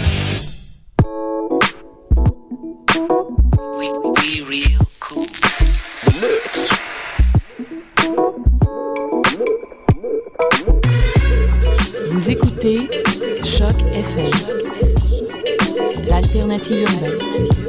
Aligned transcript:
Native 16.61 17.01
Urbaine. 17.01 17.60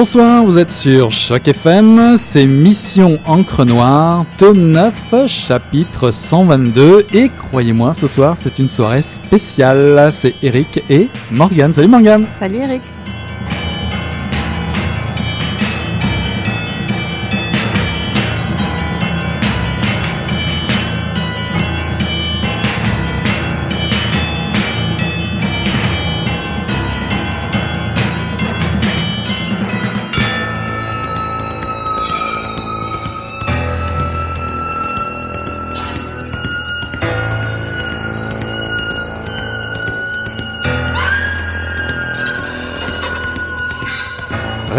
Bonsoir, 0.00 0.42
vous 0.46 0.56
êtes 0.56 0.72
sur 0.72 1.10
Choc 1.10 1.46
FM, 1.46 2.16
c'est 2.16 2.46
Mission 2.46 3.18
Encre 3.26 3.66
Noire, 3.66 4.24
tome 4.38 4.72
9, 4.72 5.26
chapitre 5.26 6.10
122, 6.10 7.04
et 7.12 7.28
croyez-moi, 7.28 7.92
ce 7.92 8.08
soir 8.08 8.34
c'est 8.40 8.58
une 8.58 8.68
soirée 8.68 9.02
spéciale, 9.02 10.08
c'est 10.10 10.32
Eric 10.42 10.82
et 10.88 11.08
Morgane. 11.30 11.74
Salut 11.74 11.88
Morgane. 11.88 12.24
Salut 12.38 12.60
Eric 12.62 12.80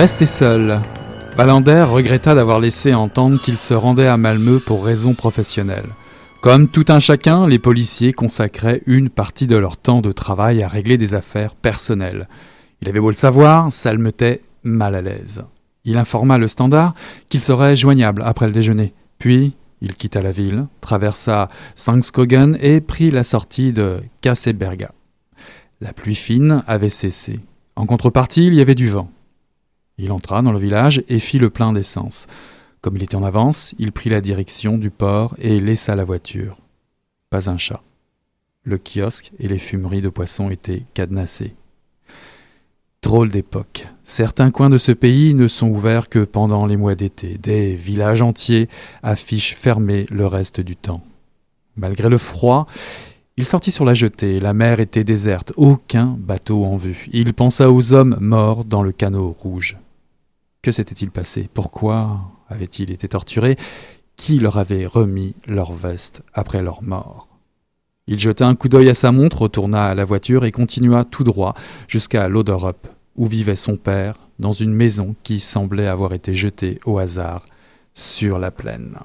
Resté 0.02 0.26
seul, 0.26 0.82
Balander 1.38 1.84
regretta 1.84 2.34
d'avoir 2.34 2.60
laissé 2.60 2.96
entendre 2.96 3.40
qu'il 3.40 3.56
se 3.56 3.76
rendait 3.76 4.08
à 4.08 4.18
Malmö 4.18 4.60
pour 4.60 4.84
raisons 4.84 5.14
professionnelles. 5.14 5.92
Comme 6.42 6.70
tout 6.70 6.86
un 6.88 6.98
chacun, 6.98 7.48
les 7.48 7.60
policiers 7.60 8.12
consacraient 8.12 8.82
une 8.88 9.12
partie 9.12 9.46
de 9.46 9.56
leur 9.56 9.78
temps 9.78 10.02
de 10.02 10.12
travail 10.12 10.64
à 10.64 10.68
régler 10.68 10.98
des 10.98 11.14
affaires 11.14 11.54
personnelles. 11.54 12.28
Il 12.82 12.90
avait 12.90 13.00
beau 13.00 13.12
le 13.12 13.16
savoir, 13.16 13.68
mettait 14.00 14.42
mal 14.64 14.96
à 14.96 15.04
l'aise. 15.04 15.44
Il 15.86 16.00
informa 16.00 16.40
le 16.40 16.48
standard 16.48 16.96
qu'il 17.30 17.42
serait 17.42 17.76
joignable 17.76 18.24
après 18.26 18.48
le 18.48 18.54
déjeuner. 18.54 18.96
Puis, 19.20 19.54
il 19.82 19.94
quitta 19.94 20.24
la 20.24 20.32
ville, 20.32 20.66
traversa 20.82 21.48
Sangskogen 21.76 22.58
et 22.60 22.82
prit 22.82 23.12
la 23.12 23.24
sortie 23.24 23.72
de 23.72 24.02
Kasseberga. 24.22 24.94
La 25.80 25.94
pluie 25.94 26.16
fine 26.16 26.64
avait 26.66 26.90
cessé. 26.90 27.40
En 27.76 27.86
contrepartie, 27.86 28.48
il 28.48 28.56
y 28.56 28.62
avait 28.62 28.74
du 28.74 28.88
vent. 28.88 29.12
Il 30.02 30.12
entra 30.12 30.42
dans 30.42 30.52
le 30.52 30.58
village 30.58 31.04
et 31.10 31.20
fit 31.20 31.38
le 31.38 31.52
plein 31.52 31.74
d'essence. 31.74 32.26
Comme 32.82 32.98
il 32.98 33.04
était 33.04 33.16
en 33.16 33.24
avance, 33.24 33.76
il 33.78 33.92
prit 33.92 34.10
la 34.10 34.20
direction 34.20 34.80
du 34.80 34.90
port 34.90 35.36
et 35.38 35.60
laissa 35.60 35.96
la 35.96 36.04
voiture. 36.04 36.58
Pas 37.30 37.52
un 37.52 37.58
chat. 37.60 37.84
Le 38.64 38.80
kiosque 38.80 39.32
et 39.38 39.48
les 39.48 39.60
fumeries 39.60 40.02
de 40.02 40.10
poissons 40.10 40.50
étaient 40.50 40.86
cadenassés. 40.96 41.54
Drôle 43.04 43.30
d'époque. 43.30 43.88
Certains 44.04 44.50
coins 44.50 44.72
de 44.72 44.80
ce 44.80 44.92
pays 44.92 45.36
ne 45.36 45.48
sont 45.48 45.70
ouverts 45.70 46.10
que 46.10 46.20
pendant 46.26 46.66
les 46.66 46.78
mois 46.78 46.96
d'été. 46.96 47.38
Des 47.38 47.76
villages 47.76 48.24
entiers 48.24 48.70
affichent 49.04 49.56
fermés 49.56 50.08
le 50.10 50.26
reste 50.26 50.62
du 50.62 50.76
temps. 50.76 51.04
Malgré 51.76 52.10
le 52.10 52.18
froid, 52.18 52.66
il 53.38 53.46
sortit 53.46 53.72
sur 53.72 53.86
la 53.86 53.94
jetée. 53.94 54.40
La 54.40 54.54
mer 54.54 54.80
était 54.80 55.04
déserte, 55.04 55.54
aucun 55.58 56.18
bateau 56.18 56.66
en 56.66 56.76
vue. 56.76 57.08
Il 57.14 57.36
pensa 57.36 57.72
aux 57.72 57.94
hommes 57.94 58.18
morts 58.20 58.66
dans 58.66 58.82
le 58.82 58.92
canot 58.92 59.36
rouge. 59.40 59.78
Que 60.62 60.72
s'était-il 60.72 61.10
passé? 61.10 61.50
Pourquoi 61.54 62.22
avaient-ils 62.48 62.92
été 62.92 63.08
torturés 63.08 63.58
Qui 64.16 64.38
leur 64.38 64.58
avait 64.58 64.86
remis 64.86 65.36
leur 65.48 65.74
veste 65.74 66.22
après 66.34 66.62
leur 66.62 66.84
mort? 66.84 67.28
Il 68.06 68.20
jeta 68.20 68.46
un 68.46 68.56
coup 68.56 68.70
d'œil 68.70 68.90
à 68.90 68.94
sa 68.94 69.12
montre, 69.12 69.42
retourna 69.42 69.88
à 69.88 69.96
la 69.96 70.06
voiture 70.06 70.46
et 70.46 70.52
continua 70.52 71.04
tout 71.04 71.24
droit 71.24 71.56
jusqu'à 71.88 72.28
l'Oderup, 72.28 72.88
où 73.16 73.26
vivait 73.26 73.56
son 73.56 73.76
père, 73.76 74.20
dans 74.38 74.52
une 74.52 74.74
maison 74.74 75.16
qui 75.24 75.40
semblait 75.40 75.88
avoir 75.88 76.14
été 76.14 76.34
jetée 76.34 76.80
au 76.86 77.00
hasard 77.00 77.46
sur 77.94 78.38
la 78.38 78.52
plaine. 78.52 78.98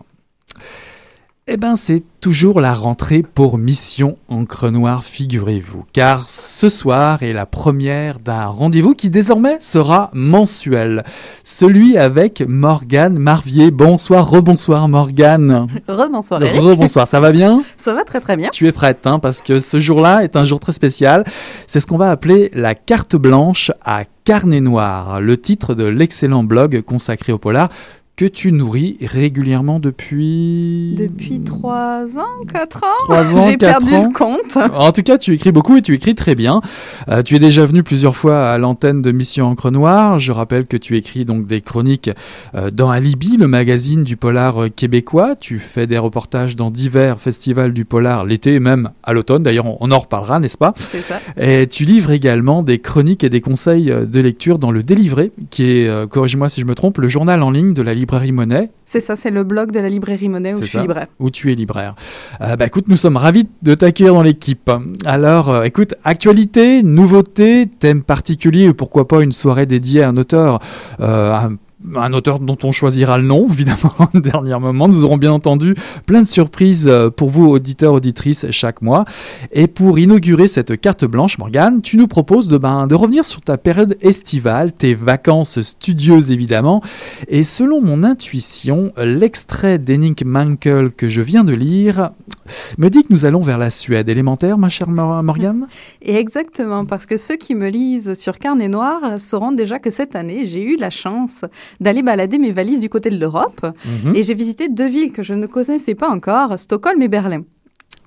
Eh 1.49 1.57
ben, 1.57 1.77
c'est 1.77 2.03
toujours 2.21 2.61
la 2.61 2.75
rentrée 2.75 3.23
pour 3.23 3.57
Mission 3.57 4.19
Encre 4.27 4.73
Noire, 4.73 5.05
figurez-vous. 5.05 5.85
Car 5.93 6.29
ce 6.29 6.69
soir 6.69 7.23
est 7.23 7.33
la 7.33 7.47
première 7.47 8.19
d'un 8.19 8.47
rendez-vous 8.47 8.97
qui 8.97 9.11
désormais 9.11 9.59
sera 9.61 10.11
mensuel. 10.13 11.05
Celui 11.45 11.97
avec 11.99 12.43
Morgane 12.49 13.17
Marvier. 13.17 13.71
Bonsoir, 13.71 14.29
rebonsoir 14.29 14.89
Morgane. 14.89 15.69
Rebonsoir 15.87 16.43
Eric. 16.43 16.61
Rebonsoir, 16.61 17.07
ça 17.07 17.21
va 17.21 17.31
bien? 17.31 17.63
Ça 17.77 17.95
va 17.95 18.03
très 18.03 18.19
très 18.19 18.37
bien. 18.37 18.49
Tu 18.51 18.67
es 18.67 18.73
prête, 18.73 19.07
hein, 19.07 19.21
parce 19.21 19.41
que 19.41 19.61
ce 19.61 19.79
jour-là 19.79 20.25
est 20.25 20.35
un 20.35 20.45
jour 20.45 20.59
très 20.59 20.73
spécial. 20.73 21.23
C'est 21.69 21.79
ce 21.79 21.87
qu'on 21.87 21.97
va 21.97 22.11
appeler 22.11 22.51
la 22.55 22.75
carte 22.75 23.15
blanche 23.15 23.71
à 23.85 24.03
carnet 24.25 24.61
noir, 24.61 25.21
le 25.21 25.37
titre 25.37 25.75
de 25.75 25.85
l'excellent 25.85 26.43
blog 26.43 26.81
consacré 26.81 27.33
au 27.33 27.39
polar 27.39 27.69
que 28.17 28.25
tu 28.25 28.51
nourris 28.51 28.97
régulièrement 29.03 29.79
depuis... 29.79 30.95
Depuis 30.97 31.41
3 31.41 32.17
ans, 32.17 32.47
4 32.51 32.77
ans 32.79 32.81
3 33.05 33.35
ans, 33.37 33.49
J'ai 33.51 33.57
4 33.59 33.59
perdu 33.59 33.95
ans. 33.95 34.09
le 34.09 34.13
compte. 34.15 34.57
En 34.75 34.91
tout 34.91 35.03
cas, 35.03 35.19
tu 35.19 35.35
écris 35.35 35.53
beaucoup 35.53 35.77
et 35.77 35.83
tu 35.83 35.93
écris 35.93 36.15
très 36.15 36.35
bien. 36.35 36.63
Euh, 37.11 37.23
tu 37.23 37.35
es 37.37 37.39
déjà 37.39 37.67
venu 37.67 37.83
plusieurs 37.83 38.17
fois 38.17 38.49
à 38.51 38.57
l'antenne 38.57 39.03
de 39.03 39.13
Mission 39.13 39.49
Encre 39.49 39.71
Noire. 39.71 40.19
Je 40.19 40.33
rappelle 40.33 40.65
que 40.67 40.79
tu 40.79 40.97
écris 40.97 41.27
donc 41.27 41.47
des 41.47 41.61
chroniques 41.61 42.11
euh, 42.55 42.71
dans 42.71 42.91
Alibi, 42.91 43.37
le 43.37 43.49
magazine 43.49 44.03
du 44.03 44.17
polar 44.17 44.63
euh, 44.63 44.69
québécois. 44.71 45.37
Tu 45.39 45.59
fais 45.59 45.87
des 45.87 45.99
reportages 45.99 46.57
dans 46.57 46.71
divers 46.71 47.21
festivals 47.21 47.75
du 47.75 47.85
polar 47.85 48.25
l'été 48.25 48.55
et 48.55 48.61
même 48.61 48.93
à 49.03 49.13
l'automne. 49.13 49.43
D'ailleurs, 49.43 49.67
on, 49.67 49.77
on 49.81 49.91
en 49.93 49.99
reparlera, 49.99 50.41
n'est-ce 50.41 50.57
pas? 50.57 50.73
C'est 50.77 51.03
ça. 51.03 51.21
Et 51.39 51.67
tu 51.67 51.85
livres 51.85 52.13
également 52.13 52.63
des 52.63 52.79
chroniques 52.79 53.25
et 53.25 53.29
des 53.29 53.43
conseils 53.43 53.93
de 53.95 54.21
lecture 54.21 54.59
dans 54.59 54.71
le 54.71 54.83
Délivré, 54.83 55.33
qui 55.51 55.65
est, 55.65 56.09
corrige-moi 56.09 56.49
si 56.49 56.63
je 56.63 56.67
me 56.67 56.75
trompe, 56.75 56.97
le 56.97 57.09
journal 57.09 57.43
en 57.43 57.51
ligne 57.51 57.75
de 57.75 57.83
la 57.83 57.93
librairie 57.93 58.06
Monet, 58.33 58.71
C'est 58.85 59.01
ça, 59.01 59.17
c'est 59.17 59.31
le 59.31 59.45
blog 59.45 59.73
de 59.73 59.81
la 59.81 59.89
librairie 59.89 60.29
Monet 60.29 60.55
où 60.55 60.61
je 60.61 60.65
suis 60.65 60.73
ça. 60.79 60.81
libraire. 60.83 61.07
où 61.19 61.31
tu 61.31 61.53
es 61.53 61.55
libraire. 61.55 61.95
Euh, 62.41 62.57
bah 62.57 62.67
écoute, 62.67 62.87
nous 62.89 62.97
sommes 62.97 63.17
ravis 63.17 63.47
de 63.63 63.75
t'accueillir 63.75 64.15
dans 64.15 64.23
l'équipe. 64.23 64.71
Alors, 65.05 65.51
euh, 65.51 65.63
écoute, 65.65 65.95
actualité, 66.05 66.83
nouveauté, 66.83 67.67
thème 67.79 68.03
particulier, 68.03 68.69
ou 68.69 68.75
pourquoi 68.75 69.07
pas 69.09 69.23
une 69.23 69.33
soirée 69.33 69.67
dédiée 69.67 70.03
à 70.03 70.09
un 70.09 70.17
auteur, 70.17 70.61
euh, 71.01 71.33
un 71.35 71.57
un 71.95 72.13
auteur 72.13 72.41
dont 72.41 72.57
on 72.63 72.73
choisira 72.73 73.19
le 73.19 73.25
nom, 73.25 73.47
évidemment, 73.53 73.93
au 74.15 74.21
dernier 74.21 74.59
moment. 74.59 74.89
Nous 74.89 75.05
aurons 75.05 75.19
bien 75.19 75.33
entendu 75.33 75.75
plein 76.07 76.23
de 76.23 76.27
surprises 76.27 76.87
euh, 76.89 77.11
pour 77.11 77.29
vous, 77.29 77.47
auditeurs, 77.47 77.93
auditrices, 77.93 78.47
chaque 78.51 78.83
mois. 78.83 79.05
Et 79.53 79.67
pour 79.67 79.99
inaugurer 79.99 80.49
cette 80.49 80.81
carte 80.81 81.05
blanche, 81.05 81.39
Morgane, 81.39 81.83
tu 81.83 81.97
nous 81.97 82.09
proposes 82.09 82.49
de, 82.49 82.59
ben, 82.59 82.87
de 82.87 82.95
revenir 82.95 83.25
sur 83.25 83.41
ta 83.41 83.59
période 83.59 83.97
estivale, 84.01 84.73
tes 84.73 84.95
vacances 84.95 85.61
studieuses, 85.61 86.33
évidemment. 86.33 86.83
Et 87.29 87.45
selon 87.45 87.83
mon 87.83 88.03
intuition, 88.05 88.93
l'extrait 88.97 89.79
d'Henning 89.79 90.17
Mankell 90.25 90.91
que 90.93 91.09
je 91.09 91.21
viens 91.21 91.45
de 91.45 91.53
lire 91.55 92.11
me 92.79 92.89
dit 92.89 93.03
que 93.03 93.13
nous 93.13 93.25
allons 93.25 93.41
vers 93.41 93.59
la 93.59 93.71
Suède 93.71 94.09
élémentaire, 94.09 94.57
ma 94.57 94.69
chère 94.69 94.89
Mor- 94.89 95.23
Morgane? 95.23 95.67
Et 96.01 96.15
exactement, 96.17 96.85
parce 96.85 97.05
que 97.05 97.17
ceux 97.17 97.37
qui 97.37 97.55
me 97.55 97.69
lisent 97.69 98.15
sur 98.15 98.39
Carnet 98.39 98.69
Noir 98.69 99.19
sauront 99.19 99.53
déjà 99.53 99.79
que 99.81 99.91
cette 99.91 100.15
année, 100.15 100.47
j'ai 100.47 100.63
eu 100.63 100.77
la 100.77 100.91
chance 100.91 101.45
d'aller 101.81 102.03
balader 102.03 102.39
mes 102.39 102.53
valises 102.53 102.81
du 102.81 102.89
côté 102.89 103.11
de 103.11 103.19
l'Europe. 103.19 103.67
Mhm. 104.05 104.15
Et 104.15 104.23
j'ai 104.23 104.35
visité 104.35 104.69
deux 104.69 104.87
villes 104.89 105.13
que 105.13 105.23
je 105.23 105.35
ne 105.35 105.47
connaissais 105.47 105.95
pas 105.95 106.09
encore, 106.09 106.59
Stockholm 106.59 107.01
et 107.03 107.09
Berlin. 107.09 107.43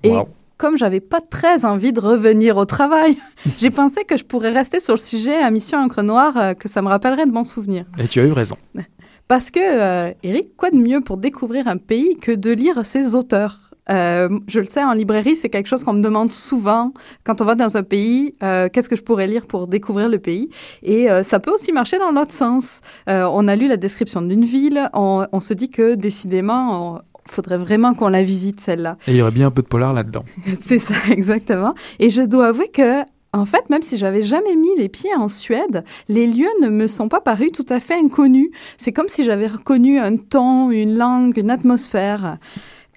Et 0.04 0.10
Wow. 0.12 0.28
comme 0.58 0.78
j'avais 0.78 1.00
pas 1.00 1.22
très 1.22 1.66
envie 1.66 1.92
de 1.94 2.00
revenir 2.00 2.58
au 2.58 2.66
travail, 2.66 3.18
j'ai 3.60 3.70
pensé 3.70 4.04
que 4.06 4.18
je 4.18 4.24
pourrais 4.24 4.52
rester 4.52 4.80
sur 4.80 4.94
le 4.96 5.00
sujet 5.00 5.36
à 5.38 5.50
Mission 5.52 5.78
Encre 5.80 6.02
Noire, 6.04 6.38
euh, 6.38 6.54
que 6.54 6.68
ça 6.70 6.82
me 6.82 6.88
rappellerait 6.88 7.26
de 7.26 7.32
bons 7.32 7.44
souvenirs. 7.44 7.86
Et 7.98 8.08
tu 8.08 8.20
as 8.20 8.26
eu 8.26 8.32
raison. 8.32 8.56
Parce 9.28 9.52
que, 9.52 9.60
euh, 9.62 10.12
Eric, 10.24 10.56
quoi 10.58 10.72
de 10.72 10.78
mieux 10.78 11.02
pour 11.02 11.18
découvrir 11.18 11.68
un 11.68 11.78
pays 11.78 12.18
que 12.18 12.32
de 12.32 12.50
lire 12.52 12.84
ses 12.86 13.14
auteurs? 13.14 13.69
Euh, 13.90 14.30
je 14.48 14.60
le 14.60 14.66
sais, 14.66 14.84
en 14.84 14.94
librairie, 14.94 15.36
c'est 15.36 15.50
quelque 15.50 15.68
chose 15.68 15.84
qu'on 15.84 15.94
me 15.94 16.02
demande 16.04 16.32
souvent 16.32 16.94
quand 17.24 17.42
on 17.42 17.46
va 17.46 17.56
dans 17.56 17.78
un 17.78 17.84
pays. 17.84 18.36
euh, 18.44 18.70
Qu'est-ce 18.72 18.90
que 18.90 18.96
je 18.96 19.04
pourrais 19.04 19.28
lire 19.28 19.46
pour 19.48 19.68
découvrir 19.68 20.10
le 20.10 20.20
pays? 20.20 20.50
Et 20.84 21.10
euh, 21.10 21.24
ça 21.24 21.40
peut 21.40 21.52
aussi 21.52 21.72
marcher 21.72 21.98
dans 21.98 22.12
l'autre 22.12 22.32
sens. 22.34 22.82
On 23.08 23.48
a 23.48 23.56
lu 23.56 23.68
la 23.68 23.78
description 23.78 24.22
d'une 24.22 24.46
ville, 24.46 24.90
on, 24.94 25.26
on 25.32 25.40
se 25.40 25.54
dit 25.54 25.70
que 25.70 25.96
décidément, 25.96 27.02
il 27.28 27.32
faudrait 27.32 27.58
vraiment 27.58 27.94
qu'on 27.94 28.08
la 28.10 28.24
visite 28.24 28.60
celle-là. 28.60 28.98
Et 29.08 29.12
il 29.12 29.18
y 29.18 29.22
aurait 29.22 29.32
bien 29.32 29.48
un 29.48 29.52
peu 29.52 29.62
de 29.62 29.68
polar 29.68 29.94
là-dedans. 29.94 30.24
C'est 30.62 30.80
ça, 30.80 30.94
exactement. 31.10 31.74
Et 32.00 32.10
je 32.10 32.22
dois 32.22 32.48
avouer 32.48 32.70
que, 32.70 33.02
en 33.34 33.46
fait, 33.46 33.70
même 33.70 33.82
si 33.82 33.98
j'avais 33.98 34.22
jamais 34.22 34.56
mis 34.56 34.76
les 34.78 34.90
pieds 34.90 35.14
en 35.16 35.28
Suède, 35.30 35.84
les 36.08 36.28
lieux 36.28 36.50
ne 36.62 36.70
me 36.70 36.88
sont 36.88 37.10
pas 37.10 37.22
parus 37.22 37.52
tout 37.52 37.66
à 37.70 37.80
fait 37.80 37.96
inconnus. 37.96 38.50
C'est 38.78 38.92
comme 38.92 39.08
si 39.10 39.24
j'avais 39.24 39.48
reconnu 39.48 40.00
un 40.00 40.16
ton, 40.18 40.72
une 40.72 40.98
langue, 40.98 41.38
une 41.38 41.52
atmosphère. 41.52 42.38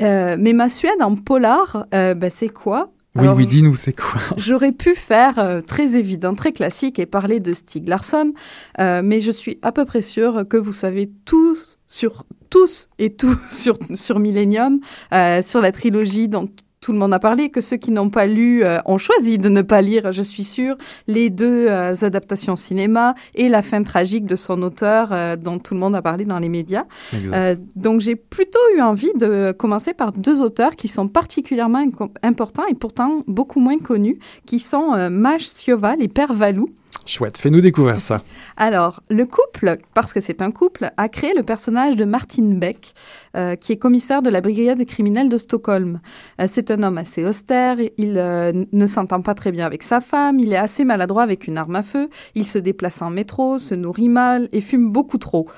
Euh, 0.01 0.37
mais 0.39 0.53
ma 0.53 0.69
Suède 0.69 1.01
en 1.01 1.17
polar, 1.17 1.87
euh, 1.95 2.15
bah, 2.15 2.31
c'est 2.31 2.49
quoi? 2.49 2.93
Oui, 3.15 3.25
Alors, 3.25 3.37
oui, 3.37 3.47
dis-nous, 3.47 3.75
c'est 3.75 3.93
quoi? 3.93 4.21
J'aurais 4.39 4.73
pu 4.73 4.95
faire 4.95 5.39
euh, 5.39 5.61
très 5.61 5.97
évident, 5.97 6.35
très 6.35 6.53
classique 6.53 6.99
et 6.99 7.05
parler 7.05 7.41
de 7.41 7.53
Stieg 7.53 7.87
Larsson, 7.87 8.33
euh, 8.81 9.03
mais 9.05 9.21
je 9.21 9.31
suis 9.31 9.59
à 9.61 9.71
peu 9.71 9.85
près 9.85 10.01
sûre 10.01 10.45
que 10.49 10.57
vous 10.57 10.73
savez 10.73 11.11
tous 11.27 11.79
sur 11.89 12.25
tous 12.49 12.89
et 12.99 13.15
tout 13.15 13.37
sur 13.51 13.75
sur 13.95 14.19
Millennium, 14.19 14.81
euh, 15.13 15.43
sur 15.43 15.61
la 15.61 15.73
trilogie 15.73 16.29
dont 16.29 16.49
tout 16.83 16.93
le 16.93 16.99
monde 16.99 17.15
a 17.15 17.19
parlé, 17.19 17.49
que 17.49 17.63
ceux 17.63 17.79
qui 17.79 17.93
n'ont 17.93 18.11
pas 18.11 18.27
lu 18.27 18.63
euh, 18.65 18.79
ont 18.85 18.99
choisi 18.99 19.39
de 19.39 19.49
ne 19.49 19.63
pas 19.63 19.81
lire, 19.81 20.13
je 20.13 20.21
suis 20.21 20.43
sûre, 20.43 20.77
les 21.07 21.31
deux 21.31 21.69
euh, 21.69 21.95
adaptations 22.03 22.57
cinéma 22.57 23.15
et 23.35 23.49
la 23.49 23.63
fin 23.63 23.83
tragique 23.83 24.27
de 24.27 24.37
son 24.37 24.61
auteur 24.63 25.11
euh, 25.13 25.37
dont 25.37 25.59
tout 25.59 25.75
le 25.75 25.81
monde 25.81 25.95
a 25.95 26.03
parlé 26.03 26.25
dans 26.25 26.41
les 26.41 26.49
médias. 26.49 26.85
Euh, 27.15 27.55
donc 27.77 28.01
j'ai 28.01 28.17
plutôt 28.17 28.59
eu 28.77 28.81
envie 28.81 29.13
de 29.15 29.53
commencer 29.53 29.95
par 29.95 30.13
deux 30.13 30.41
auteurs 30.41 30.77
qui 30.77 30.89
sont 30.89 31.09
particulièrement 31.09 31.85
importants 32.23 32.67
et 32.69 32.75
pourtant 32.75 33.23
beaucoup 33.29 33.61
moins 33.61 33.79
connus, 33.79 34.19
qui 34.45 34.59
sont 34.59 34.93
euh, 34.93 35.09
Maj 35.09 35.47
Sioval 35.47 36.03
et 36.03 36.09
Per 36.09 36.27
Valou. 36.31 36.69
Chouette, 37.05 37.37
fais-nous 37.37 37.61
découvrir 37.61 38.01
ça. 38.01 38.23
Alors, 38.57 39.03
le 39.11 39.27
couple, 39.27 39.79
parce 39.93 40.13
que 40.13 40.21
c'est 40.21 40.41
un 40.41 40.51
couple, 40.51 40.91
a 40.97 41.09
créé 41.09 41.35
le 41.35 41.43
personnage 41.43 41.97
de 41.97 42.05
Martin 42.05 42.55
Beck, 42.55 42.95
euh, 43.37 43.57
qui 43.57 43.73
est 43.73 43.77
commissaire 43.77 44.23
de 44.23 44.31
la 44.31 44.41
brigade 44.41 44.85
criminelle 44.85 45.29
de 45.29 45.37
Stockholm. 45.37 46.01
Euh, 46.41 46.45
c'est 46.47 46.71
un 46.71 46.83
homme 46.83 46.99
assez 46.99 47.25
austère, 47.25 47.79
il 47.99 48.19
euh, 48.19 48.53
ne 48.73 48.87
s'entend 48.87 49.21
pas 49.21 49.35
très 49.35 49.51
bien 49.51 49.67
avec 49.67 49.83
sa 49.83 50.01
femme, 50.01 50.39
il 50.39 50.53
est 50.53 50.57
assez 50.57 50.85
maladroit 50.85 51.23
avec 51.23 51.49
une 51.49 51.59
arme 51.59 51.77
à 51.77 51.83
feu, 51.83 52.09
il 52.35 52.47
se 52.47 52.59
déplace 52.59 53.03
en 53.03 53.11
métro, 53.11 53.59
se 53.59 53.75
nourrit 53.75 54.09
mal 54.09 54.49
et 54.53 54.61
fume 54.61 54.93
beaucoup 54.93 55.19
trop. 55.19 55.49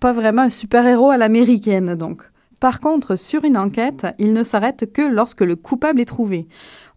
Pas 0.00 0.12
vraiment 0.12 0.42
un 0.42 0.50
super-héros 0.50 1.10
à 1.10 1.16
l'américaine, 1.16 1.94
donc. 1.94 2.22
Par 2.60 2.80
contre, 2.80 3.14
sur 3.14 3.44
une 3.44 3.56
enquête, 3.56 4.06
il 4.18 4.32
ne 4.32 4.42
s'arrête 4.42 4.92
que 4.92 5.02
lorsque 5.02 5.42
le 5.42 5.54
coupable 5.54 6.00
est 6.00 6.06
trouvé. 6.06 6.48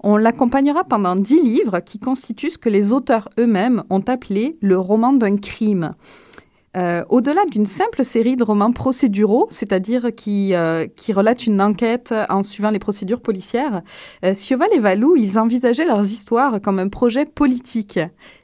On 0.04 0.18
l'accompagnera 0.18 0.84
pendant 0.84 1.16
dix 1.16 1.42
livres 1.42 1.80
qui 1.80 2.00
constituent 2.00 2.50
ce 2.50 2.58
que 2.58 2.70
les 2.70 2.92
auteurs 2.92 3.30
eux-mêmes 3.40 3.84
ont 3.90 4.04
appelé 4.08 4.58
le 4.62 4.78
roman 4.78 5.14
d'un 5.14 5.38
crime. 5.38 5.94
Euh, 6.78 7.04
Au-delà 7.10 7.46
d'une 7.52 7.66
simple 7.66 8.04
série 8.04 8.38
de 8.38 8.44
romans 8.44 8.72
procéduraux, 8.72 9.48
c'est-à-dire 9.50 10.16
qui, 10.16 10.56
euh, 10.56 10.88
qui 10.96 11.12
relatent 11.12 11.46
une 11.46 11.62
enquête 11.62 12.14
en 12.30 12.44
suivant 12.44 12.70
les 12.70 12.80
procédures 12.80 13.22
policières, 13.22 13.82
euh, 14.24 14.34
et 14.34 14.80
Valou, 14.80 15.16
ils 15.18 15.38
envisageaient 15.38 15.86
leurs 15.86 16.06
histoires 16.06 16.62
comme 16.62 16.80
un 16.80 16.88
projet 16.88 17.26
politique. 17.26 18.00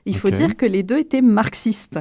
Il 0.06 0.18
faut 0.18 0.30
dire 0.30 0.58
que 0.58 0.66
les 0.66 0.84
deux 0.84 0.98
étaient 0.98 1.22
marxistes. 1.22 2.00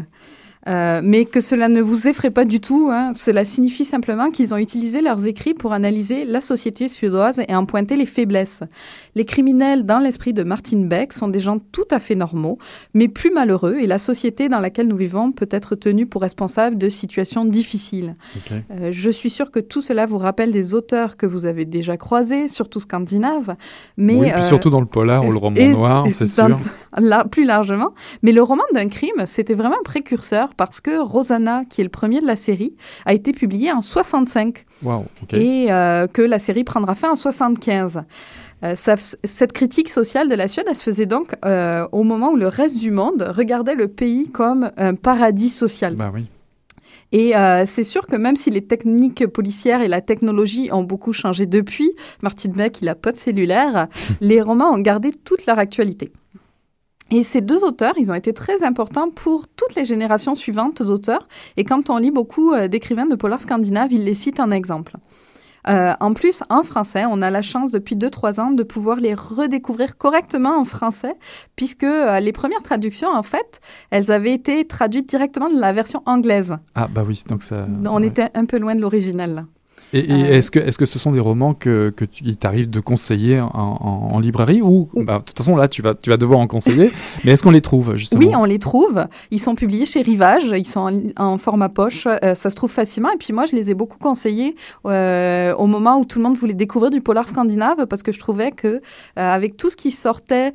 Euh, 0.68 1.00
mais 1.04 1.24
que 1.26 1.40
cela 1.40 1.68
ne 1.68 1.80
vous 1.80 2.08
effraie 2.08 2.30
pas 2.30 2.44
du 2.44 2.60
tout. 2.60 2.88
hein. 2.92 3.12
Cela 3.14 3.44
signifie 3.44 3.84
simplement 3.84 4.30
qu'ils 4.30 4.52
ont 4.52 4.56
utilisé 4.56 5.00
leurs 5.00 5.26
écrits 5.26 5.54
pour 5.54 5.72
analyser 5.72 6.24
la 6.24 6.40
société 6.40 6.88
suédoise 6.88 7.40
et 7.48 7.54
en 7.54 7.66
pointer 7.66 7.96
les 7.96 8.06
faiblesses. 8.06 8.62
Les 9.14 9.24
criminels, 9.24 9.84
dans 9.86 9.98
l'esprit 10.00 10.32
de 10.32 10.42
Martin 10.42 10.78
Beck, 10.86 11.12
sont 11.12 11.28
des 11.28 11.38
gens 11.38 11.58
tout 11.72 11.84
à 11.90 12.00
fait 12.00 12.14
normaux, 12.16 12.58
mais 12.94 13.06
plus 13.08 13.30
malheureux, 13.30 13.76
et 13.80 13.86
la 13.86 13.98
société 13.98 14.48
dans 14.48 14.58
laquelle 14.60 14.88
nous 14.88 14.96
vivons 14.96 15.30
peut 15.32 15.48
être 15.50 15.74
tenue 15.76 16.06
pour 16.06 16.22
responsable 16.22 16.76
de 16.78 16.88
situations 16.88 17.44
difficiles. 17.44 18.16
Euh, 18.72 18.88
je 18.90 19.10
suis 19.10 19.30
sûre 19.30 19.50
que 19.50 19.60
tout 19.60 19.80
cela 19.80 20.04
vous 20.06 20.18
rappelle 20.18 20.50
des 20.50 20.74
auteurs 20.74 21.16
que 21.16 21.26
vous 21.26 21.46
avez 21.46 21.64
déjà 21.64 21.96
croisés, 21.96 22.48
surtout 22.48 22.80
scandinaves, 22.80 23.54
mais 23.96 24.16
oui, 24.16 24.30
euh, 24.32 24.42
surtout 24.42 24.70
dans 24.70 24.80
le 24.80 24.86
polar 24.86 25.24
ou 25.24 25.30
le 25.30 25.38
roman 25.38 25.56
et- 25.56 25.68
noir, 25.68 26.04
c'est 26.10 26.26
sûr. 26.26 26.56
Là, 26.96 27.24
plus 27.24 27.44
largement. 27.44 27.94
Mais 28.22 28.32
le 28.32 28.42
roman 28.42 28.64
d'un 28.72 28.88
crime, 28.88 29.26
c'était 29.26 29.54
vraiment 29.54 29.76
un 29.78 29.84
précurseur 29.84 30.54
parce 30.54 30.80
que 30.80 30.98
Rosanna, 30.98 31.64
qui 31.64 31.80
est 31.80 31.84
le 31.84 31.90
premier 31.90 32.20
de 32.20 32.26
la 32.26 32.36
série, 32.36 32.74
a 33.04 33.14
été 33.14 33.32
publié 33.32 33.72
en 33.72 33.82
65 33.82 34.64
Waouh, 34.82 35.04
ok. 35.22 35.34
et 35.34 35.72
euh, 35.72 36.06
que 36.06 36.22
la 36.22 36.38
série 36.38 36.64
prendra 36.64 36.94
fin 36.94 37.10
en 37.10 37.16
75. 37.16 38.02
Euh, 38.64 38.74
ça 38.74 38.94
cette 38.96 39.52
critique 39.52 39.90
sociale 39.90 40.28
de 40.28 40.34
la 40.34 40.48
Suède, 40.48 40.66
elle 40.68 40.76
se 40.76 40.82
faisait 40.82 41.06
donc 41.06 41.34
euh, 41.44 41.86
au 41.92 42.04
moment 42.04 42.30
où 42.30 42.36
le 42.36 42.48
reste 42.48 42.78
du 42.78 42.90
monde 42.90 43.22
regardait 43.36 43.74
le 43.74 43.88
pays 43.88 44.30
comme 44.30 44.70
un 44.78 44.94
paradis 44.94 45.50
social. 45.50 45.94
Bah 45.94 46.10
oui. 46.12 46.26
Et 47.12 47.36
euh, 47.36 47.64
c'est 47.66 47.84
sûr 47.84 48.06
que 48.06 48.16
même 48.16 48.36
si 48.36 48.50
les 48.50 48.62
techniques 48.62 49.26
policières 49.26 49.82
et 49.82 49.88
la 49.88 50.00
technologie 50.00 50.70
ont 50.72 50.82
beaucoup 50.82 51.12
changé 51.12 51.46
depuis, 51.46 51.90
Martin 52.22 52.50
Beck, 52.50 52.80
il 52.82 52.88
a 52.88 52.94
pas 52.94 53.12
de 53.12 53.16
cellulaire, 53.16 53.88
les 54.20 54.40
romans 54.40 54.72
ont 54.72 54.78
gardé 54.78 55.12
toute 55.12 55.46
leur 55.46 55.58
actualité. 55.58 56.12
Et 57.10 57.22
ces 57.22 57.40
deux 57.40 57.64
auteurs, 57.64 57.94
ils 57.96 58.10
ont 58.10 58.14
été 58.14 58.32
très 58.32 58.64
importants 58.64 59.10
pour 59.10 59.46
toutes 59.46 59.74
les 59.76 59.84
générations 59.84 60.34
suivantes 60.34 60.82
d'auteurs. 60.82 61.28
Et 61.56 61.64
quand 61.64 61.88
on 61.88 61.98
lit 61.98 62.10
beaucoup 62.10 62.52
euh, 62.52 62.68
d'écrivains 62.68 63.06
de 63.06 63.14
polar 63.14 63.40
scandinaves, 63.40 63.92
ils 63.92 64.04
les 64.04 64.14
citent 64.14 64.40
en 64.40 64.50
exemple. 64.50 64.96
Euh, 65.68 65.94
en 65.98 66.14
plus, 66.14 66.42
en 66.48 66.62
français, 66.62 67.04
on 67.08 67.22
a 67.22 67.30
la 67.30 67.42
chance 67.42 67.72
depuis 67.72 67.96
2-3 67.96 68.40
ans 68.40 68.50
de 68.50 68.62
pouvoir 68.62 68.96
les 68.98 69.14
redécouvrir 69.14 69.96
correctement 69.96 70.58
en 70.58 70.64
français, 70.64 71.14
puisque 71.56 71.82
euh, 71.82 72.20
les 72.20 72.32
premières 72.32 72.62
traductions, 72.62 73.10
en 73.10 73.22
fait, 73.22 73.60
elles 73.90 74.12
avaient 74.12 74.32
été 74.32 74.64
traduites 74.64 75.08
directement 75.08 75.50
de 75.50 75.58
la 75.58 75.72
version 75.72 76.02
anglaise. 76.06 76.56
Ah 76.74 76.88
bah 76.88 77.04
oui, 77.06 77.22
donc 77.28 77.42
ça... 77.42 77.66
On 77.86 78.00
ouais. 78.00 78.06
était 78.06 78.28
un 78.34 78.44
peu 78.44 78.58
loin 78.58 78.74
de 78.74 78.80
l'original. 78.80 79.34
là. 79.34 79.44
Et, 79.92 80.10
est-ce 80.10 80.50
que, 80.50 80.58
est 80.58 80.76
que 80.76 80.84
ce 80.84 80.98
sont 80.98 81.12
des 81.12 81.20
romans 81.20 81.54
que, 81.54 81.90
que 81.90 82.04
tu, 82.04 82.36
t'arrive 82.36 82.68
de 82.68 82.80
conseiller 82.80 83.40
en, 83.40 84.18
librairie 84.20 84.62
ou, 84.62 84.88
bah, 84.94 85.18
de 85.18 85.24
toute 85.24 85.36
façon 85.36 85.56
là 85.56 85.68
tu 85.68 85.82
vas, 85.82 85.94
tu 85.94 86.10
vas 86.10 86.16
devoir 86.16 86.40
en 86.40 86.46
conseiller, 86.46 86.90
mais 87.24 87.32
est-ce 87.32 87.42
qu'on 87.42 87.50
les 87.50 87.60
trouve 87.60 87.96
justement 87.96 88.20
Oui, 88.20 88.34
on 88.34 88.44
les 88.44 88.58
trouve. 88.58 89.06
Ils 89.30 89.38
sont 89.38 89.54
publiés 89.54 89.86
chez 89.86 90.02
Rivage, 90.02 90.44
ils 90.54 90.66
sont 90.66 91.02
en, 91.16 91.38
format 91.38 91.68
poche, 91.68 92.08
ça 92.22 92.34
se 92.34 92.54
trouve 92.54 92.70
facilement. 92.70 93.10
Et 93.10 93.16
puis 93.16 93.32
moi, 93.32 93.44
je 93.46 93.54
les 93.54 93.70
ai 93.70 93.74
beaucoup 93.74 93.98
conseillés 93.98 94.56
au 94.84 95.66
moment 95.66 95.98
où 95.98 96.04
tout 96.04 96.18
le 96.18 96.24
monde 96.24 96.36
voulait 96.36 96.54
découvrir 96.54 96.90
du 96.90 97.00
polar 97.00 97.28
scandinave 97.28 97.86
parce 97.86 98.02
que 98.02 98.12
je 98.12 98.18
trouvais 98.18 98.52
que 98.52 98.80
avec 99.16 99.56
tout 99.56 99.70
ce 99.70 99.76
qui 99.76 99.90
sortait, 99.90 100.52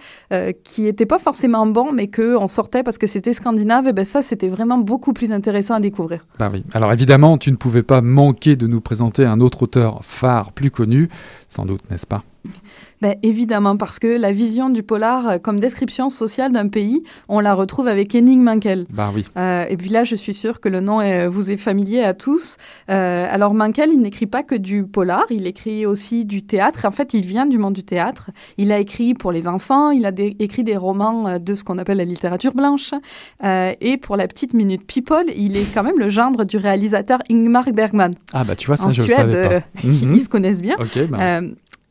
qui 0.64 0.84
n'était 0.84 1.06
pas 1.06 1.20
forcément 1.20 1.66
bon, 1.68 1.92
mais 1.92 2.08
que 2.08 2.36
on 2.36 2.48
sortait 2.48 2.84
parce 2.84 2.98
que 2.98 3.08
c'était 3.08 3.34
scandinave, 3.34 3.86
et 3.86 3.90
eh 3.90 3.94
ben 3.94 4.06
ça 4.06 4.22
c'était 4.22 4.50
vraiment 4.50 4.78
beaucoup 4.78 5.14
plus 5.14 5.32
intéressant 5.32 5.76
à 5.76 5.80
découvrir. 5.80 6.26
Bah 6.40 6.50
oui. 6.52 6.64
Alors 6.74 6.92
évidemment, 6.92 7.38
tu 7.38 7.52
ne 7.52 7.56
pouvais 7.56 7.84
pas 7.84 8.02
manquer 8.02 8.56
de 8.56 8.68
nous 8.68 8.82
présenter 8.82 9.21
un 9.26 9.40
autre 9.40 9.64
auteur 9.64 10.04
phare 10.04 10.52
plus 10.52 10.72
connu, 10.72 11.10
sans 11.48 11.66
doute, 11.66 11.82
n'est-ce 11.90 12.08
pas? 12.08 12.24
Ben, 13.02 13.16
Évidemment, 13.24 13.78
parce 13.78 14.00
que 14.00 14.08
la 14.08 14.32
vision 14.32 14.70
du 14.70 14.84
polar 14.84 15.28
euh, 15.28 15.38
comme 15.38 15.60
description 15.60 16.10
sociale 16.10 16.52
d'un 16.52 16.68
pays, 16.68 17.04
on 17.30 17.40
la 17.40 17.54
retrouve 17.54 17.88
avec 17.88 18.14
Henning 18.16 18.42
Mankell. 18.42 18.86
Bah 18.90 19.12
oui. 19.14 19.26
Euh, 19.38 19.66
et 19.70 19.78
puis 19.78 19.90
là, 19.90 20.04
je 20.04 20.16
suis 20.16 20.34
sûre 20.34 20.60
que 20.60 20.70
le 20.70 20.80
nom 20.80 21.02
vous 21.30 21.52
est 21.52 21.58
familier 21.58 22.02
à 22.02 22.14
tous. 22.14 22.58
Euh, 22.90 23.28
alors 23.30 23.54
Mankell, 23.54 23.90
il 23.92 24.02
n'écrit 24.02 24.26
pas 24.26 24.44
que 24.44 24.56
du 24.56 24.84
polar, 24.84 25.26
il 25.30 25.48
écrit 25.48 25.86
aussi 25.86 26.26
du 26.26 26.44
théâtre. 26.44 26.86
En 26.86 26.92
fait, 26.92 27.14
il 27.14 27.26
vient 27.26 27.46
du 27.46 27.58
monde 27.58 27.74
du 27.74 27.84
théâtre. 27.84 28.32
Il 28.58 28.72
a 28.72 28.80
écrit 28.80 29.14
pour 29.14 29.32
les 29.32 29.48
enfants, 29.48 29.92
il 29.92 30.06
a 30.06 30.12
écrit 30.40 30.64
des 30.64 30.78
romans 30.78 31.40
de 31.40 31.56
ce 31.56 31.64
qu'on 31.64 31.78
appelle 31.78 31.98
la 31.98 32.06
littérature 32.06 32.54
blanche. 32.54 32.94
et 33.44 33.98
pour 33.98 34.18
la 34.18 34.28
petite 34.28 34.54
minute 34.54 34.86
people, 34.86 35.26
il 35.36 35.58
est 35.58 35.74
quand 35.74 35.84
même 35.84 36.00
le 36.00 36.10
gendre 36.10 36.44
du 36.44 36.58
réalisateur 36.58 37.20
Ingmar 37.30 37.72
Bergman. 37.72 38.12
Ah 38.34 38.44
bah 38.44 38.56
tu 38.56 38.68
vois, 38.68 38.78
ça 38.78 38.88
en 38.88 38.90
je 38.90 39.04
Suède, 39.04 39.18
savais 39.18 39.62
pas. 39.62 39.66
ils 39.84 40.20
se 40.20 40.30
connaissent 40.30 40.62
bien. 40.62 40.76
Bah. 41.10 41.42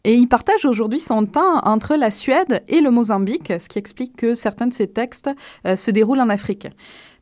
Et 0.04 0.14
il 0.14 0.28
partage 0.28 0.64
aujourd'hui 0.64 0.98
son 0.98 1.26
temps 1.26 1.58
entre 1.62 1.94
la 1.94 2.10
Suède 2.10 2.62
et 2.68 2.80
le 2.80 2.90
Mozambique, 2.90 3.52
ce 3.58 3.68
qui 3.68 3.78
explique 3.78 4.16
que 4.16 4.32
certains 4.32 4.66
de 4.66 4.72
ses 4.72 4.86
textes 4.86 5.28
euh, 5.66 5.76
se 5.76 5.90
déroulent 5.90 6.20
en 6.20 6.30
Afrique. 6.30 6.68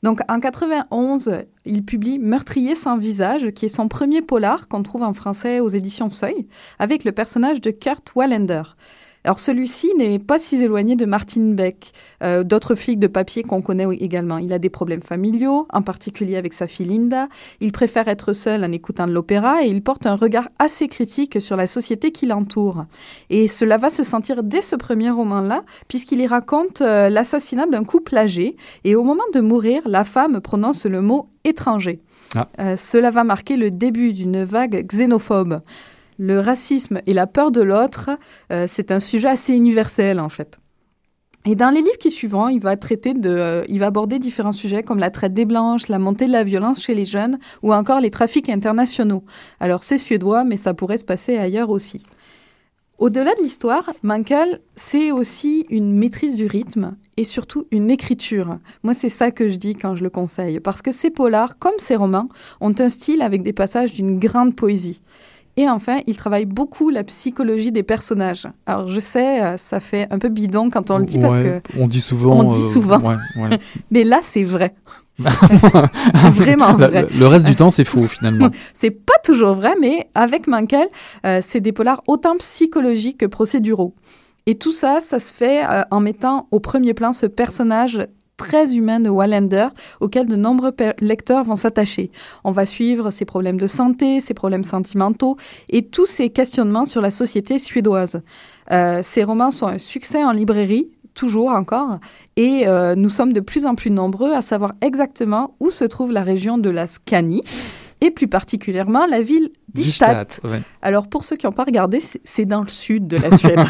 Donc 0.04 0.20
en 0.28 0.38
91, 0.38 1.42
il 1.64 1.84
publie 1.84 2.20
Meurtrier 2.20 2.76
sans 2.76 2.96
visage, 2.96 3.50
qui 3.50 3.64
est 3.64 3.68
son 3.68 3.88
premier 3.88 4.22
polar 4.22 4.68
qu'on 4.68 4.84
trouve 4.84 5.02
en 5.02 5.12
français 5.12 5.58
aux 5.58 5.68
éditions 5.68 6.10
Seuil, 6.10 6.46
avec 6.78 7.02
le 7.02 7.10
personnage 7.10 7.60
de 7.60 7.72
Kurt 7.72 8.12
Wallander. 8.14 8.62
Alors 9.24 9.40
celui-ci 9.40 9.88
n'est 9.96 10.18
pas 10.18 10.38
si 10.38 10.62
éloigné 10.62 10.96
de 10.96 11.04
Martin 11.04 11.52
Beck, 11.52 11.92
euh, 12.22 12.44
d'autres 12.44 12.74
flics 12.74 12.98
de 12.98 13.06
papier 13.06 13.42
qu'on 13.42 13.62
connaît 13.62 13.86
également. 14.00 14.38
Il 14.38 14.52
a 14.52 14.58
des 14.58 14.70
problèmes 14.70 15.02
familiaux, 15.02 15.66
en 15.72 15.82
particulier 15.82 16.36
avec 16.36 16.52
sa 16.52 16.66
fille 16.66 16.86
Linda. 16.86 17.28
Il 17.60 17.72
préfère 17.72 18.08
être 18.08 18.32
seul 18.32 18.64
en 18.64 18.72
écoutant 18.72 19.06
de 19.06 19.12
l'opéra 19.12 19.62
et 19.62 19.68
il 19.68 19.82
porte 19.82 20.06
un 20.06 20.14
regard 20.14 20.48
assez 20.58 20.88
critique 20.88 21.40
sur 21.40 21.56
la 21.56 21.66
société 21.66 22.12
qui 22.12 22.26
l'entoure. 22.26 22.84
Et 23.30 23.48
cela 23.48 23.76
va 23.76 23.90
se 23.90 24.02
sentir 24.02 24.42
dès 24.42 24.62
ce 24.62 24.76
premier 24.76 25.10
roman-là, 25.10 25.64
puisqu'il 25.88 26.20
y 26.20 26.26
raconte 26.26 26.80
euh, 26.80 27.08
l'assassinat 27.08 27.66
d'un 27.66 27.84
couple 27.84 28.16
âgé 28.16 28.56
et 28.84 28.94
au 28.94 29.02
moment 29.02 29.24
de 29.34 29.40
mourir, 29.40 29.82
la 29.86 30.04
femme 30.04 30.40
prononce 30.40 30.86
le 30.86 31.00
mot 31.00 31.28
étranger. 31.44 32.00
Ah. 32.34 32.48
Euh, 32.60 32.76
cela 32.76 33.10
va 33.10 33.24
marquer 33.24 33.56
le 33.56 33.70
début 33.70 34.12
d'une 34.12 34.44
vague 34.44 34.86
xénophobe 34.86 35.60
le 36.18 36.40
racisme 36.40 37.00
et 37.06 37.14
la 37.14 37.26
peur 37.26 37.50
de 37.50 37.62
l'autre, 37.62 38.10
euh, 38.52 38.66
c'est 38.68 38.90
un 38.90 39.00
sujet 39.00 39.28
assez 39.28 39.54
universel 39.54 40.20
en 40.20 40.28
fait. 40.28 40.58
Et 41.44 41.54
dans 41.54 41.70
les 41.70 41.80
livres 41.80 41.98
qui 41.98 42.10
suivront, 42.10 42.48
il 42.48 42.58
va 42.58 42.76
traiter 42.76 43.14
de, 43.14 43.30
euh, 43.30 43.64
il 43.68 43.78
va 43.78 43.86
aborder 43.86 44.18
différents 44.18 44.52
sujets 44.52 44.82
comme 44.82 44.98
la 44.98 45.10
traite 45.10 45.32
des 45.32 45.46
blanches, 45.46 45.88
la 45.88 45.98
montée 45.98 46.26
de 46.26 46.32
la 46.32 46.44
violence 46.44 46.82
chez 46.82 46.94
les 46.94 47.04
jeunes 47.04 47.38
ou 47.62 47.72
encore 47.72 48.00
les 48.00 48.10
trafics 48.10 48.48
internationaux. 48.48 49.24
Alors 49.60 49.84
c'est 49.84 49.98
suédois, 49.98 50.44
mais 50.44 50.56
ça 50.56 50.74
pourrait 50.74 50.98
se 50.98 51.04
passer 51.04 51.38
ailleurs 51.38 51.70
aussi. 51.70 52.02
Au-delà 52.98 53.32
de 53.36 53.42
l'histoire, 53.42 53.92
Mankel, 54.02 54.60
c'est 54.74 55.12
aussi 55.12 55.66
une 55.70 55.96
maîtrise 55.96 56.34
du 56.34 56.46
rythme 56.46 56.96
et 57.16 57.22
surtout 57.22 57.68
une 57.70 57.92
écriture. 57.92 58.58
Moi, 58.82 58.92
c'est 58.92 59.08
ça 59.08 59.30
que 59.30 59.48
je 59.48 59.54
dis 59.54 59.76
quand 59.76 59.94
je 59.94 60.02
le 60.02 60.10
conseille, 60.10 60.58
parce 60.58 60.82
que 60.82 60.90
ces 60.90 61.10
polars, 61.10 61.58
comme 61.60 61.78
ces 61.78 61.94
romans, 61.94 62.28
ont 62.60 62.74
un 62.76 62.88
style 62.88 63.22
avec 63.22 63.42
des 63.42 63.52
passages 63.52 63.94
d'une 63.94 64.18
grande 64.18 64.56
poésie. 64.56 65.00
Et 65.58 65.68
enfin, 65.68 66.02
il 66.06 66.16
travaille 66.16 66.44
beaucoup 66.44 66.88
la 66.88 67.02
psychologie 67.02 67.72
des 67.72 67.82
personnages. 67.82 68.46
Alors, 68.64 68.86
je 68.86 69.00
sais, 69.00 69.42
euh, 69.42 69.56
ça 69.56 69.80
fait 69.80 70.06
un 70.12 70.20
peu 70.20 70.28
bidon 70.28 70.70
quand 70.70 70.92
on 70.92 70.98
le 70.98 71.04
dit 71.04 71.18
parce 71.18 71.36
que. 71.36 71.60
On 71.76 71.88
dit 71.88 72.00
souvent. 72.00 72.38
On 72.38 72.44
dit 72.44 72.62
euh. 72.76 73.56
Mais 73.90 74.04
là, 74.04 74.20
c'est 74.22 74.44
vrai. 74.44 74.76
c'est 75.18 76.30
vraiment 76.30 76.74
vrai. 76.74 77.08
Le, 77.10 77.26
reste 77.26 77.44
du 77.44 77.56
temps, 77.56 77.70
c'est 77.70 77.84
faux 77.84 78.06
finalement. 78.06 78.50
c'est 78.72 78.92
pas 78.92 79.18
toujours 79.24 79.54
vrai, 79.54 79.74
mais 79.80 80.08
avec 80.14 80.46
Mankel, 80.46 80.86
euh, 81.26 81.40
c'est 81.42 81.58
des 81.58 81.72
polars 81.72 82.04
autant 82.06 82.36
psychologiques 82.36 83.18
que 83.18 83.26
procéduraux. 83.26 83.96
Et 84.46 84.54
tout 84.54 84.70
ça, 84.70 85.00
ça 85.00 85.18
se 85.18 85.34
fait 85.34 85.64
en 85.90 85.98
mettant 85.98 86.46
au 86.52 86.60
premier 86.60 86.94
plan 86.94 87.12
ce 87.12 87.26
personnage 87.26 88.06
très 88.38 88.74
humain 88.74 89.00
de 89.00 89.10
Wallander 89.10 89.68
auquel 90.00 90.26
de 90.26 90.36
nombreux 90.36 90.72
lecteurs 91.00 91.44
vont 91.44 91.56
s'attacher. 91.56 92.10
On 92.44 92.52
va 92.52 92.64
suivre 92.64 93.10
ses 93.10 93.26
problèmes 93.26 93.58
de 93.58 93.66
santé, 93.66 94.20
ses 94.20 94.32
problèmes 94.32 94.64
sentimentaux 94.64 95.36
et 95.68 95.84
tous 95.84 96.06
ses 96.06 96.30
questionnements 96.30 96.86
sur 96.86 97.02
la 97.02 97.10
société 97.10 97.58
suédoise. 97.58 98.22
Euh, 98.70 99.00
ces 99.02 99.24
romans 99.24 99.50
sont 99.50 99.66
un 99.66 99.78
succès 99.78 100.24
en 100.24 100.32
librairie, 100.32 100.88
toujours 101.14 101.50
encore, 101.50 101.98
et 102.36 102.66
euh, 102.68 102.94
nous 102.94 103.08
sommes 103.08 103.32
de 103.32 103.40
plus 103.40 103.66
en 103.66 103.74
plus 103.74 103.90
nombreux 103.90 104.32
à 104.32 104.40
savoir 104.40 104.72
exactement 104.80 105.56
où 105.60 105.70
se 105.70 105.84
trouve 105.84 106.12
la 106.12 106.22
région 106.22 106.56
de 106.56 106.70
la 106.70 106.86
Scanie 106.86 107.42
et 108.00 108.10
plus 108.10 108.28
particulièrement 108.28 109.06
la 109.06 109.22
ville 109.22 109.50
d'Istad. 109.74 110.28
Alors 110.82 111.08
pour 111.08 111.24
ceux 111.24 111.36
qui 111.36 111.46
n'ont 111.46 111.52
pas 111.52 111.64
regardé, 111.64 112.00
c'est 112.24 112.44
dans 112.44 112.62
le 112.62 112.68
sud 112.68 113.06
de 113.06 113.16
la 113.16 113.36
Suède. 113.36 113.60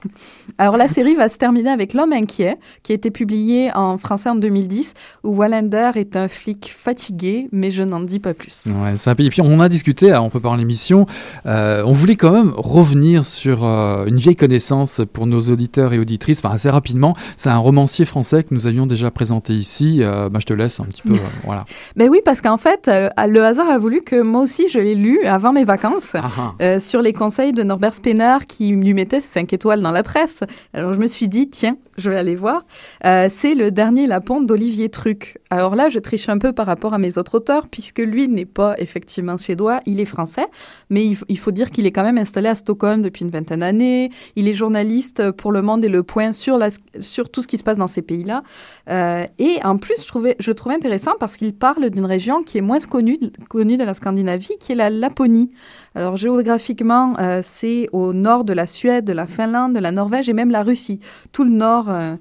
Alors 0.58 0.76
la 0.76 0.88
série 0.88 1.14
va 1.14 1.28
se 1.28 1.38
terminer 1.38 1.70
avec 1.70 1.94
L'homme 1.94 2.12
inquiet, 2.12 2.56
qui 2.82 2.92
a 2.92 2.94
été 2.94 3.10
publié 3.10 3.70
en 3.74 3.98
français 3.98 4.28
en 4.28 4.34
2010, 4.34 4.94
où 5.22 5.36
Wallander 5.36 5.92
est 5.94 6.16
un 6.16 6.28
flic 6.28 6.72
fatigué, 6.76 7.48
mais 7.52 7.70
je 7.70 7.82
n'en 7.82 8.00
dis 8.00 8.18
pas 8.18 8.34
plus. 8.34 8.66
Ouais, 8.66 8.96
ça, 8.96 9.12
et 9.12 9.30
puis 9.30 9.40
on 9.40 9.60
a 9.60 9.68
discuté, 9.68 10.14
on 10.14 10.28
peut 10.28 10.40
parler 10.40 10.60
l'émission, 10.60 11.06
euh, 11.46 11.82
on 11.86 11.92
voulait 11.92 12.16
quand 12.16 12.32
même 12.32 12.52
revenir 12.56 13.24
sur 13.24 13.64
euh, 13.64 14.06
une 14.06 14.16
vieille 14.16 14.36
connaissance 14.36 15.00
pour 15.12 15.26
nos 15.26 15.40
auditeurs 15.40 15.92
et 15.92 15.98
auditrices, 15.98 16.38
enfin 16.38 16.54
assez 16.54 16.70
rapidement. 16.70 17.14
C'est 17.36 17.50
un 17.50 17.58
romancier 17.58 18.04
français 18.04 18.42
que 18.42 18.52
nous 18.52 18.66
avions 18.66 18.86
déjà 18.86 19.10
présenté 19.10 19.52
ici. 19.52 19.98
Euh, 20.00 20.28
bah, 20.28 20.40
je 20.40 20.46
te 20.46 20.52
laisse 20.52 20.80
un 20.80 20.84
petit 20.84 21.02
peu, 21.02 21.14
voilà. 21.44 21.64
Ben 21.96 22.08
oui, 22.10 22.20
parce 22.24 22.40
qu'en 22.40 22.58
fait, 22.58 22.88
le 22.88 23.44
hasard 23.44 23.70
a 23.74 23.78
voulu 23.78 24.02
que 24.02 24.22
moi 24.22 24.42
aussi 24.42 24.68
je 24.68 24.78
l'ai 24.78 24.94
lu 24.94 25.24
avant 25.24 25.52
mes 25.52 25.64
vacances, 25.64 26.12
ah 26.14 26.30
ah. 26.38 26.54
Euh, 26.62 26.78
sur 26.78 27.02
les 27.02 27.12
conseils 27.12 27.52
de 27.52 27.64
Norbert 27.64 27.94
Spener 27.94 28.38
qui 28.46 28.70
lui 28.70 28.94
mettait 28.94 29.20
5 29.20 29.52
étoiles 29.52 29.82
dans 29.82 29.90
la 29.90 30.04
presse. 30.04 30.40
Alors 30.72 30.92
je 30.92 31.00
me 31.00 31.08
suis 31.08 31.26
dit, 31.26 31.50
tiens, 31.50 31.76
je 31.96 32.10
vais 32.10 32.16
aller 32.16 32.36
voir. 32.36 32.64
Euh, 33.04 33.28
c'est 33.30 33.54
le 33.54 33.70
dernier 33.70 34.06
Lapon 34.06 34.42
d'Olivier 34.42 34.88
Truc. 34.88 35.38
Alors 35.50 35.74
là, 35.74 35.88
je 35.88 35.98
triche 35.98 36.28
un 36.28 36.38
peu 36.38 36.52
par 36.52 36.66
rapport 36.66 36.94
à 36.94 36.98
mes 36.98 37.18
autres 37.18 37.36
auteurs, 37.36 37.68
puisque 37.68 37.98
lui 37.98 38.28
n'est 38.28 38.44
pas 38.44 38.74
effectivement 38.78 39.36
suédois, 39.36 39.80
il 39.86 40.00
est 40.00 40.04
français, 40.04 40.46
mais 40.90 41.04
il, 41.28 41.38
faut 41.38 41.50
dire 41.50 41.70
qu'il 41.70 41.86
est 41.86 41.92
quand 41.92 42.02
même 42.02 42.18
installé 42.18 42.48
à 42.48 42.54
Stockholm 42.54 43.02
depuis 43.02 43.24
une 43.24 43.30
vingtaine 43.30 43.60
d'années. 43.60 44.10
Il 44.36 44.48
est 44.48 44.52
journaliste 44.52 45.30
pour 45.32 45.52
Le 45.52 45.62
Monde 45.62 45.84
et 45.84 45.88
Le 45.88 46.02
Point 46.02 46.32
sur, 46.32 46.58
la, 46.58 46.68
sur 47.00 47.30
tout 47.30 47.42
ce 47.42 47.48
qui 47.48 47.58
se 47.58 47.64
passe 47.64 47.78
dans 47.78 47.86
ces 47.86 48.02
pays-là. 48.02 48.42
Euh, 48.88 49.26
et 49.38 49.58
en 49.64 49.78
plus, 49.78 50.00
je 50.00 50.06
trouvais, 50.06 50.36
je 50.38 50.52
trouvais 50.52 50.74
intéressant 50.74 51.12
parce 51.18 51.36
qu'il 51.36 51.54
parle 51.54 51.90
d'une 51.90 52.06
région 52.06 52.42
qui 52.42 52.58
est 52.58 52.62
moins 52.62 52.78
connue, 52.80 53.18
connue 53.48 53.63
de 53.64 53.84
la 53.84 53.94
Scandinavie, 53.94 54.56
qui 54.60 54.72
est 54.72 54.74
la 54.74 54.90
Laponie. 54.90 55.50
Alors 55.94 56.16
géographiquement, 56.16 57.14
euh, 57.18 57.40
c'est 57.42 57.88
au 57.92 58.12
nord 58.12 58.44
de 58.44 58.52
la 58.52 58.66
Suède, 58.66 59.04
de 59.04 59.12
la 59.12 59.26
Finlande, 59.26 59.74
de 59.74 59.80
la 59.80 59.90
Norvège 59.90 60.28
et 60.28 60.32
même 60.32 60.50
la 60.50 60.62
Russie. 60.62 61.00
Tout 61.32 61.44
le 61.44 61.50
nord 61.50 61.88
euh, 61.88 62.14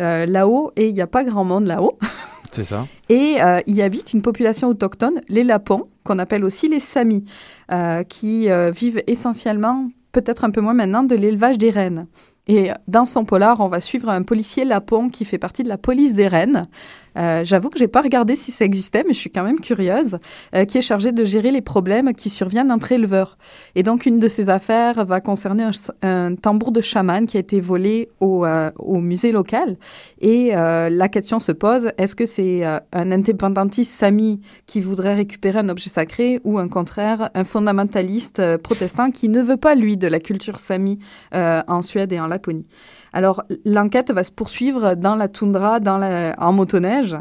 euh, 0.00 0.26
là-haut, 0.26 0.72
et 0.76 0.88
il 0.88 0.94
n'y 0.94 1.00
a 1.00 1.06
pas 1.06 1.24
grand 1.24 1.44
monde 1.44 1.66
là-haut. 1.66 1.98
C'est 2.50 2.64
ça. 2.64 2.86
Et 3.08 3.36
y 3.66 3.82
habite 3.82 4.14
une 4.14 4.22
population 4.22 4.68
autochtone, 4.68 5.20
les 5.28 5.44
Lapons, 5.44 5.88
qu'on 6.02 6.18
appelle 6.18 6.44
aussi 6.44 6.66
les 6.66 6.80
Samis, 6.80 7.24
qui 8.08 8.48
vivent 8.70 9.02
essentiellement, 9.06 9.90
peut-être 10.12 10.44
un 10.44 10.50
peu 10.50 10.62
moins 10.62 10.72
maintenant, 10.72 11.02
de 11.02 11.14
l'élevage 11.14 11.58
des 11.58 11.70
rennes. 11.70 12.06
Et 12.48 12.70
dans 12.88 13.04
son 13.04 13.26
polar, 13.26 13.60
on 13.60 13.68
va 13.68 13.80
suivre 13.80 14.08
un 14.08 14.22
policier 14.22 14.64
lapon 14.64 15.10
qui 15.10 15.26
fait 15.26 15.36
partie 15.36 15.62
de 15.62 15.68
la 15.68 15.76
police 15.76 16.14
des 16.14 16.26
rennes. 16.26 16.66
Euh, 17.16 17.44
j'avoue 17.44 17.70
que 17.70 17.78
j'ai 17.78 17.88
pas 17.88 18.02
regardé 18.02 18.36
si 18.36 18.52
ça 18.52 18.64
existait, 18.64 19.04
mais 19.06 19.12
je 19.12 19.18
suis 19.18 19.30
quand 19.30 19.44
même 19.44 19.60
curieuse, 19.60 20.18
euh, 20.54 20.64
qui 20.64 20.78
est 20.78 20.82
chargé 20.82 21.12
de 21.12 21.24
gérer 21.24 21.50
les 21.50 21.60
problèmes 21.60 22.12
qui 22.14 22.30
surviennent 22.30 22.70
entre 22.70 22.92
éleveurs. 22.92 23.38
Et 23.74 23.82
donc, 23.82 24.06
une 24.06 24.18
de 24.18 24.28
ses 24.28 24.48
affaires 24.48 25.04
va 25.04 25.20
concerner 25.20 25.68
un, 26.02 26.34
tambour 26.34 26.72
de 26.72 26.80
chaman 26.80 27.26
qui 27.26 27.36
a 27.36 27.40
été 27.40 27.60
volé 27.60 28.08
au, 28.20 28.44
euh, 28.44 28.70
au 28.78 28.98
musée 28.98 29.32
local. 29.32 29.76
Et 30.20 30.50
la 30.50 31.08
question 31.08 31.40
se 31.40 31.52
pose, 31.52 31.90
est-ce 31.96 32.16
que 32.16 32.26
c'est 32.26 32.64
un 32.64 33.12
indépendantiste 33.12 33.92
sami 33.92 34.40
qui 34.66 34.80
voudrait 34.80 35.14
récupérer 35.14 35.58
un 35.60 35.68
objet 35.68 35.90
sacré 35.90 36.40
ou, 36.44 36.58
un 36.58 36.68
contraire, 36.68 37.30
un 37.34 37.44
fondamentaliste 37.44 38.56
protestant 38.58 39.10
qui 39.10 39.28
ne 39.28 39.40
veut 39.40 39.56
pas, 39.56 39.74
lui, 39.74 39.96
de 39.96 40.08
la 40.08 40.20
culture 40.20 40.58
sami 40.58 40.98
en 41.32 41.82
Suède 41.82 42.12
et 42.12 42.20
en 42.20 42.26
Laponie? 42.26 42.66
Alors, 43.12 43.42
l'enquête 43.64 44.10
va 44.10 44.24
se 44.24 44.30
poursuivre 44.30 44.94
dans 44.94 45.14
la 45.14 45.28
toundra, 45.28 45.80
dans 45.80 45.98
en 46.38 46.52
motoneige. 46.52 47.16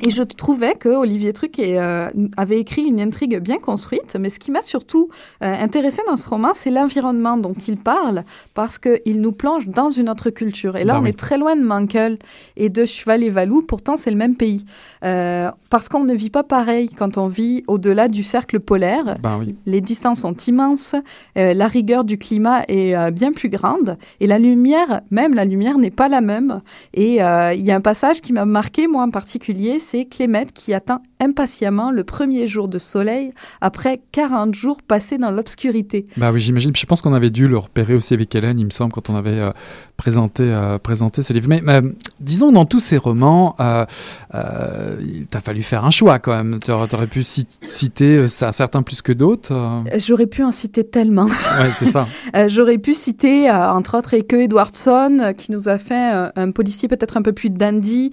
Et 0.00 0.10
je 0.10 0.22
trouvais 0.22 0.74
que 0.74 0.88
Olivier 0.88 1.32
Truc 1.32 1.58
euh, 1.58 2.10
avait 2.36 2.58
écrit 2.58 2.82
une 2.82 3.00
intrigue 3.00 3.38
bien 3.38 3.58
construite, 3.58 4.16
mais 4.18 4.28
ce 4.28 4.38
qui 4.38 4.50
m'a 4.50 4.62
surtout 4.62 5.08
euh, 5.42 5.54
intéressé 5.62 6.02
dans 6.06 6.16
ce 6.16 6.28
roman, 6.28 6.50
c'est 6.54 6.70
l'environnement 6.70 7.36
dont 7.36 7.54
il 7.54 7.76
parle, 7.76 8.24
parce 8.54 8.78
qu'il 8.78 9.20
nous 9.20 9.32
plonge 9.32 9.68
dans 9.68 9.90
une 9.90 10.08
autre 10.08 10.30
culture. 10.30 10.76
Et 10.76 10.84
là, 10.84 10.94
Bah 10.94 11.00
on 11.00 11.04
oui. 11.04 11.10
est 11.10 11.18
très 11.18 11.38
loin 11.38 11.56
de 11.56 11.62
Mankel 11.62 12.18
et 12.56 12.68
de 12.68 12.84
Cheval 12.84 13.22
et 13.22 13.30
Valou, 13.30 13.62
pourtant 13.62 13.96
c'est 13.96 14.10
le 14.10 14.16
même 14.16 14.34
pays. 14.36 14.64
Euh, 15.04 15.50
parce 15.70 15.88
qu'on 15.88 16.04
ne 16.04 16.14
vit 16.14 16.30
pas 16.30 16.42
pareil 16.44 16.88
quand 16.88 17.16
on 17.18 17.28
vit 17.28 17.62
au-delà 17.66 18.08
du 18.08 18.22
cercle 18.22 18.60
polaire. 18.60 19.18
Oui. 19.40 19.54
Les 19.66 19.80
distances 19.80 20.20
sont 20.20 20.36
immenses, 20.46 20.94
euh, 21.38 21.54
la 21.54 21.66
rigueur 21.68 22.04
du 22.04 22.18
climat 22.18 22.62
est 22.68 23.10
bien 23.12 23.32
plus 23.32 23.48
grande, 23.48 23.96
et 24.20 24.26
la 24.26 24.38
lumière, 24.38 25.00
même 25.10 25.34
la 25.34 25.44
lumière 25.44 25.78
n'est 25.78 25.90
pas 25.90 26.08
la 26.08 26.20
même. 26.20 26.60
Et 26.94 27.14
il 27.14 27.64
y 27.64 27.70
a 27.70 27.76
un 27.76 27.80
passage 27.80 28.20
qui 28.20 28.32
m'a 28.32 28.44
marqué, 28.44 28.86
moi 28.86 29.02
en 29.02 29.10
particulier, 29.10 29.78
c'est 29.84 30.04
Clémette 30.06 30.52
qui 30.52 30.72
attend 30.74 31.02
impatiemment 31.20 31.90
le 31.90 32.04
premier 32.04 32.46
jour 32.48 32.68
de 32.68 32.78
soleil 32.78 33.32
après 33.60 34.00
40 34.12 34.54
jours 34.54 34.78
passés 34.82 35.18
dans 35.18 35.30
l'obscurité. 35.30 36.06
Bah 36.16 36.30
oui, 36.32 36.40
j'imagine. 36.40 36.74
Je 36.74 36.86
pense 36.86 37.00
qu'on 37.02 37.14
avait 37.14 37.30
dû 37.30 37.48
le 37.48 37.58
repérer 37.58 37.94
aussi 37.94 38.14
avec 38.14 38.34
Hélène, 38.34 38.58
il 38.58 38.64
me 38.66 38.70
semble, 38.70 38.92
quand 38.92 39.10
on 39.10 39.16
avait 39.16 39.30
euh, 39.38 39.50
présenté, 39.96 40.42
euh, 40.44 40.78
présenté 40.78 41.22
ce 41.22 41.32
livre. 41.32 41.48
Mais 41.48 41.62
euh, 41.68 41.82
disons, 42.20 42.52
dans 42.52 42.64
tous 42.64 42.80
ces 42.80 42.96
romans, 42.96 43.54
euh, 43.60 43.84
euh, 44.34 44.96
il 45.00 45.26
t'a 45.26 45.40
fallu 45.40 45.62
faire 45.62 45.84
un 45.84 45.90
choix 45.90 46.18
quand 46.18 46.32
même. 46.36 46.58
Tu 46.64 46.70
aurais, 46.70 47.06
pu 47.06 47.22
ci- 47.22 47.46
citer 47.68 48.28
ça, 48.28 48.52
certains 48.52 48.82
plus 48.82 49.02
que 49.02 49.12
d'autres. 49.12 49.82
J'aurais 49.96 50.26
pu 50.26 50.42
en 50.42 50.50
citer 50.50 50.84
tellement. 50.84 51.26
Ouais, 51.26 51.70
c'est 51.78 51.88
ça. 51.88 52.06
J'aurais 52.48 52.78
pu 52.78 52.94
citer, 52.94 53.50
entre 53.50 53.98
autres, 53.98 54.14
Eke 54.14 54.32
Edwardson, 54.34 55.34
qui 55.36 55.52
nous 55.52 55.68
a 55.68 55.78
fait 55.78 56.30
un 56.36 56.50
policier 56.50 56.88
peut-être 56.88 57.16
un 57.16 57.22
peu 57.22 57.32
plus 57.32 57.50
dandy, 57.50 58.10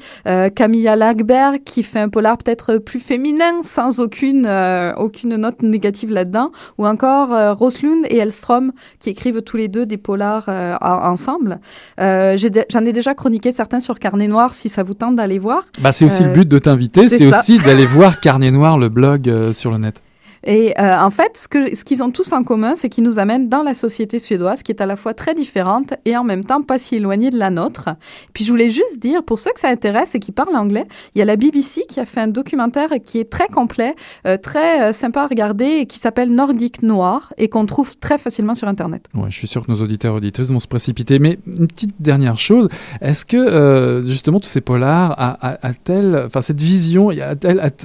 Camilla 0.56 0.96
Lagerberg, 0.96 1.61
qui 1.66 1.84
fait 1.84 2.00
un 2.00 2.10
polar 2.10 2.38
peut-être 2.38 2.78
plus 2.78 3.00
féminin, 3.00 3.62
sans 3.64 4.00
aucune, 4.00 4.46
euh, 4.46 4.94
aucune 4.96 5.36
note 5.36 5.62
négative 5.62 6.12
là-dedans, 6.12 6.50
ou 6.78 6.86
encore 6.88 7.34
euh, 7.34 7.54
Roslund 7.54 8.06
et 8.10 8.18
Elstrom, 8.18 8.72
qui 9.00 9.10
écrivent 9.10 9.42
tous 9.42 9.58
les 9.58 9.68
deux 9.68 9.86
des 9.86 9.98
polars 9.98 10.46
euh, 10.48 10.76
en- 10.82 11.12
ensemble. 11.12 11.60
J'en 11.98 12.86
ai, 12.86 12.94
déjà 12.94 13.14
chroniqué 13.14 13.52
certains 13.52 13.80
sur 13.80 14.00
Carnet 14.00 14.28
Noir, 14.28 14.54
si 14.54 14.70
ça 14.70 14.84
vous 14.84 14.94
tente 14.94 15.16
d'aller 15.16 15.40
voir. 15.40 15.64
Bah, 15.80 15.92
c'est 15.92 16.06
aussi 16.06 16.24
le 16.24 16.32
but 16.32 16.48
de 16.48 16.60
t'inviter, 16.60 17.10
c'est 17.10 17.26
aussi 17.26 17.58
d'aller 17.58 17.86
voir 17.86 18.20
Carnet 18.20 18.52
Noir, 18.52 18.78
le 18.78 18.90
blog 18.90 19.52
sur 19.54 19.72
le 19.72 19.78
net. 19.78 20.02
Et 20.44 20.74
euh, 20.80 20.98
en 21.00 21.12
fait, 21.12 21.38
ce 21.38 21.84
qu'ils 21.84 22.02
ont 22.04 22.10
tous 22.10 22.32
en 22.32 22.44
commun, 22.44 22.74
c'est 22.76 22.90
qu'ils 22.90 23.04
nous 23.04 23.20
amènent 23.20 23.48
dans 23.48 23.62
la 23.62 23.74
société 23.74 24.18
suédoise, 24.18 24.64
qui 24.64 24.72
est 24.72 24.82
à 24.82 24.86
la 24.86 24.96
fois 24.96 25.14
très 25.14 25.36
différente 25.36 25.94
et 26.06 26.18
en 26.18 26.24
même 26.24 26.44
temps 26.44 26.62
pas 26.64 26.78
si 26.80 26.96
éloignée 26.96 27.30
de 27.30 27.38
la 27.38 27.50
nôtre. 27.52 27.90
Puis 28.34 28.44
je 28.44 28.50
voulais 28.52 28.70
juste 28.70 29.00
dire, 29.00 29.24
pour 29.24 29.38
ceux 29.38 29.52
que 29.54 29.60
ça 29.60 29.70
intéresse 29.70 30.16
et 30.16 30.20
qui 30.20 30.32
parlent 30.32 30.56
anglais, 30.56 30.86
il 31.14 31.20
y 31.20 31.22
a 31.22 31.26
la 31.26 31.36
BBC 31.36 31.84
qui 31.88 32.00
a 32.00 32.06
fait 32.06 32.22
un 32.22 32.28
documentaire 32.28 32.90
qui 33.06 33.20
est 33.20 33.30
très 33.30 33.48
complet, 33.48 33.94
euh, 34.26 34.38
très 34.38 34.90
euh, 34.90 34.94
sympa 34.94 35.22
à 35.24 35.28
regarder 35.28 35.66
et 35.66 35.86
qui 35.86 36.00
s'appelle 36.00 36.34
Nordique 36.34 36.82
Noir 36.82 37.34
et 37.38 37.48
qu'on 37.48 37.66
trouve 37.68 37.98
très 37.98 38.18
facilement 38.18 38.56
sur 38.56 38.68
Internet. 38.68 39.06
Ouais, 39.14 39.30
je 39.30 39.36
suis 39.36 39.48
sûr 39.48 39.64
que 39.66 39.72
nos 39.72 39.82
auditeurs 39.82 40.16
et 40.16 40.18
auditrices 40.18 40.50
vont 40.50 40.60
se 40.60 40.68
précipiter. 40.68 41.20
Mais 41.20 41.38
une 41.46 41.68
petite 41.68 41.94
dernière 42.02 42.38
chose, 42.38 42.68
est-ce 43.02 43.26
que 43.26 44.02
justement 44.06 44.40
tous 44.40 44.50
ces 44.50 44.62
polars 44.62 45.12
a- 45.20 45.56
a- 45.66 46.26
enfin 46.26 46.42
cette 46.42 46.62
vision, 46.62 47.10
a- 47.10 47.36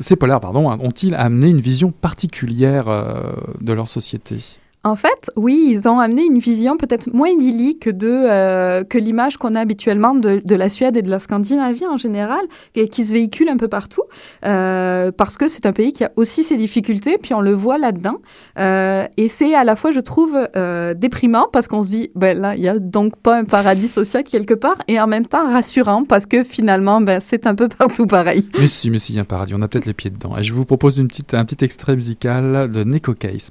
ces 0.01 0.17
polars, 0.17 0.41
pardon, 0.41 0.71
ont-ils 0.71 1.15
amené 1.15 1.49
une 1.51 1.61
vision 1.61 1.91
particulière 1.91 2.46
euh, 2.89 3.33
de 3.61 3.73
leur 3.73 3.89
société 3.89 4.39
En 4.87 4.95
fait, 4.95 5.33
oui, 5.35 5.67
ils 5.69 5.89
ont 5.89 5.99
amené 5.99 6.23
une 6.23 6.39
vision 6.39 6.77
peut-être 6.77 7.13
moins 7.13 7.29
idyllique 7.29 7.89
de, 7.89 8.07
euh, 8.09 8.85
que 8.85 8.99
l'image 8.99 9.37
qu'on 9.37 9.57
a 9.57 9.61
habituellement 9.61 10.15
de, 10.15 10.41
la 10.55 10.69
Suède 10.69 10.97
et 10.97 11.03
de 11.03 11.11
la 11.11 11.19
Scandinavie 11.19 11.85
en 11.87 11.97
général, 11.97 12.39
qui 12.93 13.05
se 13.05 13.13
véhicule 13.13 13.49
un 13.49 13.57
peu 13.57 13.67
partout, 13.67 14.05
euh, 14.45 15.11
parce 15.11 15.37
que 15.39 15.49
c'est 15.49 15.67
un 15.67 15.73
pays 15.73 15.93
qui 15.93 16.05
a 16.05 16.13
aussi 16.15 16.45
ses 16.45 16.57
difficultés, 16.57 17.19
puis 17.19 17.35
on 17.35 17.41
le 17.41 17.51
voit 17.51 17.79
là-dedans. 17.79 18.19
Euh, 18.61 19.09
et 19.17 19.29
c'est 19.29 19.57
à 19.57 19.65
la 19.65 19.75
fois, 19.75 19.91
je 19.91 19.99
trouve, 19.99 20.39
déprimant, 20.95 21.49
parce 21.53 21.67
qu'on 21.67 21.83
se 21.83 21.89
dit, 21.89 22.11
ben 22.15 22.39
là, 22.39 22.55
il 22.55 22.61
n'y 22.61 22.69
a 22.69 22.79
donc 22.79 23.17
pas 23.17 23.37
un 23.39 23.45
paradis 23.45 23.89
social 23.89 24.23
quelque 24.23 24.55
part, 24.55 24.77
et 24.87 25.01
en 25.01 25.09
même 25.09 25.27
temps 25.27 25.51
rassurant, 25.51 26.05
parce 26.05 26.27
que 26.27 26.45
finalement, 26.45 27.01
ben, 27.01 27.19
c'est 27.19 27.49
un 27.49 27.57
peu 27.57 27.69
partout 27.69 28.07
pareil. 28.07 28.47
Mais 28.61 28.69
si, 28.69 28.91
mais 28.91 29.01
si, 29.01 29.15
il 29.15 29.17
y 29.17 29.19
a 29.19 29.23
un 29.23 29.25
paradis, 29.25 29.53
on 29.57 29.63
a 29.63 29.67
peut-être 29.67 29.87
les 29.87 29.95
pieds 29.95 30.11
dedans. 30.11 30.37
Et 30.39 30.45
je 30.45 30.55
vous 30.55 30.65
propose 30.65 31.01
un 31.01 31.07
petit 31.07 31.65
extrait 31.65 31.97
musical 31.97 32.71
de 32.71 32.85
Neko 32.85 33.15
Case. 33.15 33.51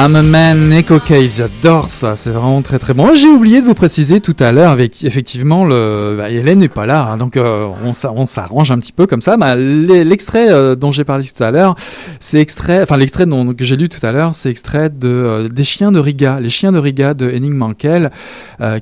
I'm 0.00 0.14
a 0.14 0.22
man, 0.22 0.72
Echo 0.72 1.00
Case, 1.00 1.38
j'adore 1.38 1.88
ça, 1.88 2.14
c'est 2.14 2.30
vraiment 2.30 2.62
très 2.62 2.78
très 2.78 2.94
bon. 2.94 3.16
J'ai 3.16 3.26
oublié 3.26 3.60
de 3.60 3.66
vous 3.66 3.74
préciser 3.74 4.20
tout 4.20 4.36
à 4.38 4.52
l'heure, 4.52 4.70
avec 4.70 5.02
effectivement, 5.04 5.64
le, 5.64 6.14
bah, 6.16 6.30
Hélène 6.30 6.60
n'est 6.60 6.68
pas 6.68 6.86
là, 6.86 7.08
hein, 7.10 7.16
donc 7.16 7.36
euh, 7.36 7.64
on 7.84 7.92
s'a- 7.92 8.12
on 8.14 8.24
s'arrange 8.24 8.70
un 8.70 8.78
petit 8.78 8.92
peu 8.92 9.08
comme 9.08 9.20
ça. 9.20 9.36
Bah, 9.36 9.56
l'e- 9.56 10.04
l'extrait 10.04 10.52
euh, 10.52 10.76
dont 10.76 10.92
j'ai 10.92 11.02
parlé 11.02 11.24
tout 11.24 11.42
à 11.42 11.50
l'heure, 11.50 11.74
c'est 12.20 12.38
extrait, 12.38 12.80
enfin 12.80 12.96
l'extrait 12.96 13.24
que 13.26 13.64
j'ai 13.64 13.76
lu 13.76 13.88
tout 13.88 14.04
à 14.06 14.12
l'heure, 14.12 14.36
c'est 14.36 14.50
extrait 14.50 14.88
de 14.88 15.08
euh, 15.08 15.48
des 15.48 15.64
chiens 15.64 15.90
de 15.90 15.98
Riga, 15.98 16.38
les 16.38 16.48
chiens 16.50 16.70
de 16.70 16.78
Riga 16.78 17.12
de 17.14 17.28
Henning 17.28 17.54
Mankell, 17.54 18.12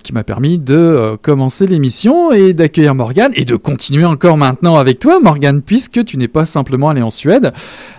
qui 0.02 0.12
m'a 0.12 0.22
permis 0.24 0.58
de 0.58 1.16
commencer 1.22 1.66
l'émission 1.66 2.30
et 2.32 2.52
d'accueillir 2.52 2.94
Morgane 2.94 3.32
et 3.34 3.44
de 3.46 3.56
continuer 3.56 4.04
encore 4.04 4.36
maintenant 4.36 4.76
avec 4.76 4.98
toi, 4.98 5.18
Morgane, 5.20 5.62
puisque 5.62 6.04
tu 6.04 6.18
n'es 6.18 6.28
pas 6.28 6.44
simplement 6.44 6.90
allé 6.90 7.00
en 7.00 7.10
Suède, 7.10 7.52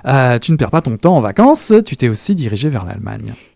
tu 0.06 0.52
ne 0.52 0.58
perds 0.58 0.72
pas 0.72 0.82
ton 0.82 0.98
temps 0.98 1.16
en 1.18 1.22
vacances, 1.22 1.74
tu 1.84 1.96
t'es 1.96 2.10
aussi 2.10 2.36
dirigé 2.36 2.70
vers 2.70 2.86
l'Allemagne. 2.86 3.07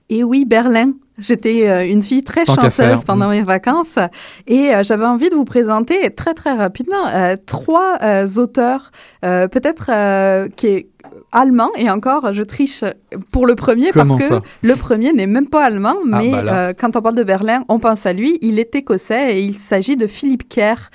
Et 0.09 0.23
oui, 0.23 0.45
Berlin. 0.45 0.93
J'étais 1.21 1.69
euh, 1.69 1.87
une 1.87 2.01
fille 2.01 2.23
très 2.23 2.43
Tant 2.43 2.55
chanceuse 2.55 3.05
pendant 3.05 3.29
mes 3.29 3.43
vacances 3.43 3.99
et 4.47 4.73
euh, 4.73 4.83
j'avais 4.83 5.05
envie 5.05 5.29
de 5.29 5.35
vous 5.35 5.45
présenter 5.45 6.09
très 6.09 6.33
très 6.33 6.53
rapidement 6.53 7.07
euh, 7.07 7.35
trois 7.45 7.97
euh, 8.01 8.27
auteurs, 8.37 8.91
peut-être 9.21 10.49
qui 10.55 10.67
est 10.67 10.87
allemand 11.31 11.69
et 11.77 11.89
encore 11.89 12.31
je 12.33 12.43
triche 12.43 12.83
pour 13.31 13.45
le 13.45 13.55
premier 13.55 13.91
Comment 13.91 14.17
parce 14.17 14.29
que 14.29 14.35
le 14.61 14.75
premier 14.75 15.13
n'est 15.13 15.27
même 15.27 15.47
pas 15.47 15.65
allemand 15.65 15.95
Ah, 16.11 16.19
mais 16.19 16.31
bah 16.31 16.73
quand 16.73 16.95
on 16.95 17.01
parle 17.01 17.15
de 17.15 17.23
Berlin 17.23 17.63
on 17.69 17.79
pense 17.79 18.05
à 18.05 18.13
lui. 18.13 18.37
Il 18.41 18.59
est 18.59 18.75
écossais 18.75 19.37
et 19.37 19.41
il 19.41 19.53
s'agit 19.53 19.97
de 19.97 20.07
Philippe 20.07 20.47
Kerr 20.49 20.89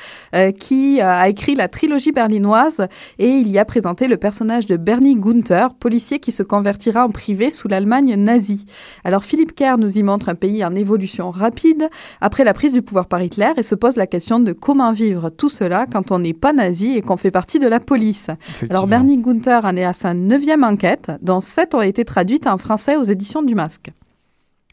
qui 0.58 1.00
a 1.00 1.28
écrit 1.28 1.54
la 1.54 1.68
trilogie 1.68 2.12
berlinoise 2.12 2.86
et 3.18 3.28
il 3.28 3.50
y 3.50 3.58
a 3.58 3.64
présenté 3.64 4.08
le 4.08 4.16
personnage 4.16 4.66
de 4.66 4.76
Bernie 4.76 5.16
Gunther 5.16 5.74
policier 5.74 6.18
qui 6.18 6.32
se 6.32 6.42
convertira 6.42 7.04
en 7.04 7.10
privé 7.10 7.50
sous 7.50 7.68
l'Allemagne 7.68 8.14
nazie. 8.16 8.64
Alors 9.04 9.24
Philippe 9.24 9.54
Kerr 9.54 9.78
nous 9.78 9.98
y 9.98 10.02
montre 10.02 10.15
un 10.28 10.34
pays 10.34 10.64
en 10.64 10.74
évolution 10.74 11.30
rapide 11.30 11.88
après 12.20 12.44
la 12.44 12.54
prise 12.54 12.72
du 12.72 12.82
pouvoir 12.82 13.06
par 13.06 13.22
Hitler 13.22 13.52
et 13.56 13.62
se 13.62 13.74
pose 13.74 13.96
la 13.96 14.06
question 14.06 14.40
de 14.40 14.52
comment 14.52 14.92
vivre 14.92 15.30
tout 15.30 15.48
cela 15.48 15.86
quand 15.86 16.10
on 16.10 16.18
n'est 16.18 16.34
pas 16.34 16.52
nazi 16.52 16.96
et 16.96 17.02
qu'on 17.02 17.16
fait 17.16 17.30
partie 17.30 17.58
de 17.58 17.68
la 17.68 17.80
police. 17.80 18.28
Alors. 18.70 18.86
Bernie 18.86 19.18
Gunther 19.18 19.64
en 19.64 19.76
est 19.76 19.84
à 19.84 19.92
sa 19.92 20.14
neuvième 20.14 20.64
enquête, 20.64 21.10
dont 21.22 21.40
sept 21.40 21.74
ont 21.74 21.82
été 21.82 22.04
traduites 22.04 22.46
en 22.46 22.56
français 22.56 22.96
aux 22.96 23.02
éditions 23.04 23.42
du 23.42 23.54
Masque. 23.54 23.90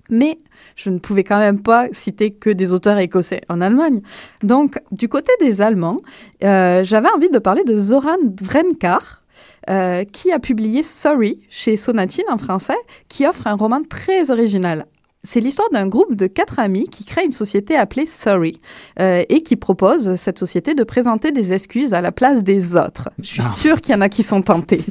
Mais 0.09 0.37
je 0.75 0.89
ne 0.89 0.99
pouvais 0.99 1.23
quand 1.23 1.39
même 1.39 1.61
pas 1.61 1.87
citer 1.91 2.31
que 2.31 2.49
des 2.49 2.73
auteurs 2.73 2.97
écossais 2.97 3.41
en 3.49 3.61
Allemagne. 3.61 4.01
Donc, 4.43 4.79
du 4.91 5.07
côté 5.07 5.31
des 5.39 5.61
Allemands, 5.61 5.99
euh, 6.43 6.83
j'avais 6.83 7.09
envie 7.09 7.29
de 7.29 7.39
parler 7.39 7.63
de 7.63 7.77
Zoran 7.77 8.17
Vrenkar, 8.41 9.23
euh, 9.69 10.03
qui 10.03 10.31
a 10.31 10.39
publié 10.39 10.83
Sorry 10.83 11.39
chez 11.49 11.77
Sonatine 11.77 12.25
en 12.29 12.37
français, 12.37 12.77
qui 13.07 13.25
offre 13.25 13.47
un 13.47 13.55
roman 13.55 13.81
très 13.87 14.29
original. 14.29 14.85
C'est 15.25 15.39
l'histoire 15.39 15.69
d'un 15.71 15.87
groupe 15.87 16.15
de 16.15 16.27
quatre 16.27 16.59
amis 16.59 16.89
qui 16.89 17.05
crée 17.05 17.23
une 17.23 17.31
société 17.31 17.77
appelée 17.77 18.05
Sorry 18.05 18.59
euh, 18.99 19.23
et 19.29 19.41
qui 19.41 19.55
propose 19.55 20.15
cette 20.15 20.37
société 20.37 20.75
de 20.75 20.83
présenter 20.83 21.31
des 21.31 21.53
excuses 21.53 21.93
à 21.93 22.01
la 22.01 22.11
place 22.11 22.43
des 22.43 22.75
autres. 22.75 23.09
Je 23.19 23.27
suis 23.27 23.41
Ah. 23.41 23.49
sûre 23.55 23.79
qu'il 23.79 23.95
y 23.95 23.97
en 23.97 24.01
a 24.01 24.09
qui 24.09 24.21
sont 24.21 24.41
tentés. 24.41 24.83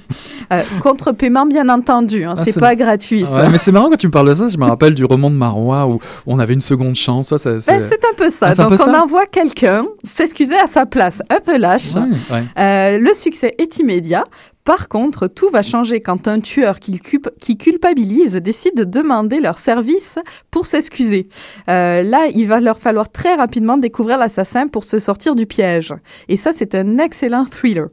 Euh, 0.50 0.62
contre-paiement, 0.80 1.44
bien 1.44 1.68
entendu. 1.68 2.24
hein, 2.24 2.32
Ah, 2.36 2.42
c'est 2.42 2.58
pas 2.58 2.74
gratuit, 2.74 3.26
ça. 3.26 3.42
Ouais, 3.42 3.48
mais 3.50 3.58
c'est 3.58 3.72
marrant 3.72 3.90
quand 3.90 3.96
tu 3.98 4.06
me 4.06 4.12
parles 4.12 4.28
de 4.28 4.34
ça, 4.34 4.48
je 4.48 4.56
me 4.56 4.64
rappelle 4.64 4.94
du 4.94 5.04
roman 5.04 5.28
de 5.30 5.36
Marois 5.36 5.86
où 5.86 5.98
on 6.26 6.38
avait 6.38 6.54
une 6.54 6.60
seconde 6.60 6.94
chance. 6.94 7.30
Ben, 7.32 7.60
c'est 7.60 8.04
un 8.04 8.14
peu 8.16 8.30
ça. 8.30 8.48
Ah, 8.50 8.54
Donc, 8.54 8.68
peu 8.68 8.74
on 8.74 8.78
ça 8.92 9.02
envoie 9.02 9.26
quelqu'un 9.26 9.84
s'excuser 10.02 10.56
à 10.56 10.66
sa 10.66 10.86
place, 10.86 11.20
un 11.28 11.40
peu 11.40 11.58
lâche. 11.58 11.94
Ouais. 11.94 12.42
Euh, 12.58 12.98
le 12.98 13.12
succès 13.14 13.54
est 13.58 13.78
immédiat. 13.78 14.24
Par 14.64 14.88
contre, 14.88 15.26
tout 15.26 15.50
va 15.50 15.62
changer 15.62 16.00
quand 16.00 16.28
un 16.28 16.38
tueur 16.40 16.78
qui, 16.78 16.92
culp- 17.00 17.32
qui 17.40 17.56
culpabilise 17.56 18.34
décide 18.36 18.76
de 18.76 18.84
demander 18.84 19.40
leur 19.40 19.58
service 19.58 20.18
pour 20.52 20.66
s'excuser. 20.66 21.28
Euh, 21.68 22.02
là, 22.02 22.26
il 22.32 22.46
va 22.46 22.60
leur 22.60 22.78
falloir 22.78 23.10
très 23.10 23.34
rapidement 23.34 23.76
découvrir 23.76 24.18
l'assassin 24.18 24.68
pour 24.68 24.84
se 24.84 25.00
sortir 25.00 25.34
du 25.34 25.46
piège. 25.46 25.92
Et 26.28 26.36
ça, 26.36 26.52
c'est 26.52 26.74
un 26.76 26.98
excellent 26.98 27.44
thriller. 27.44 27.88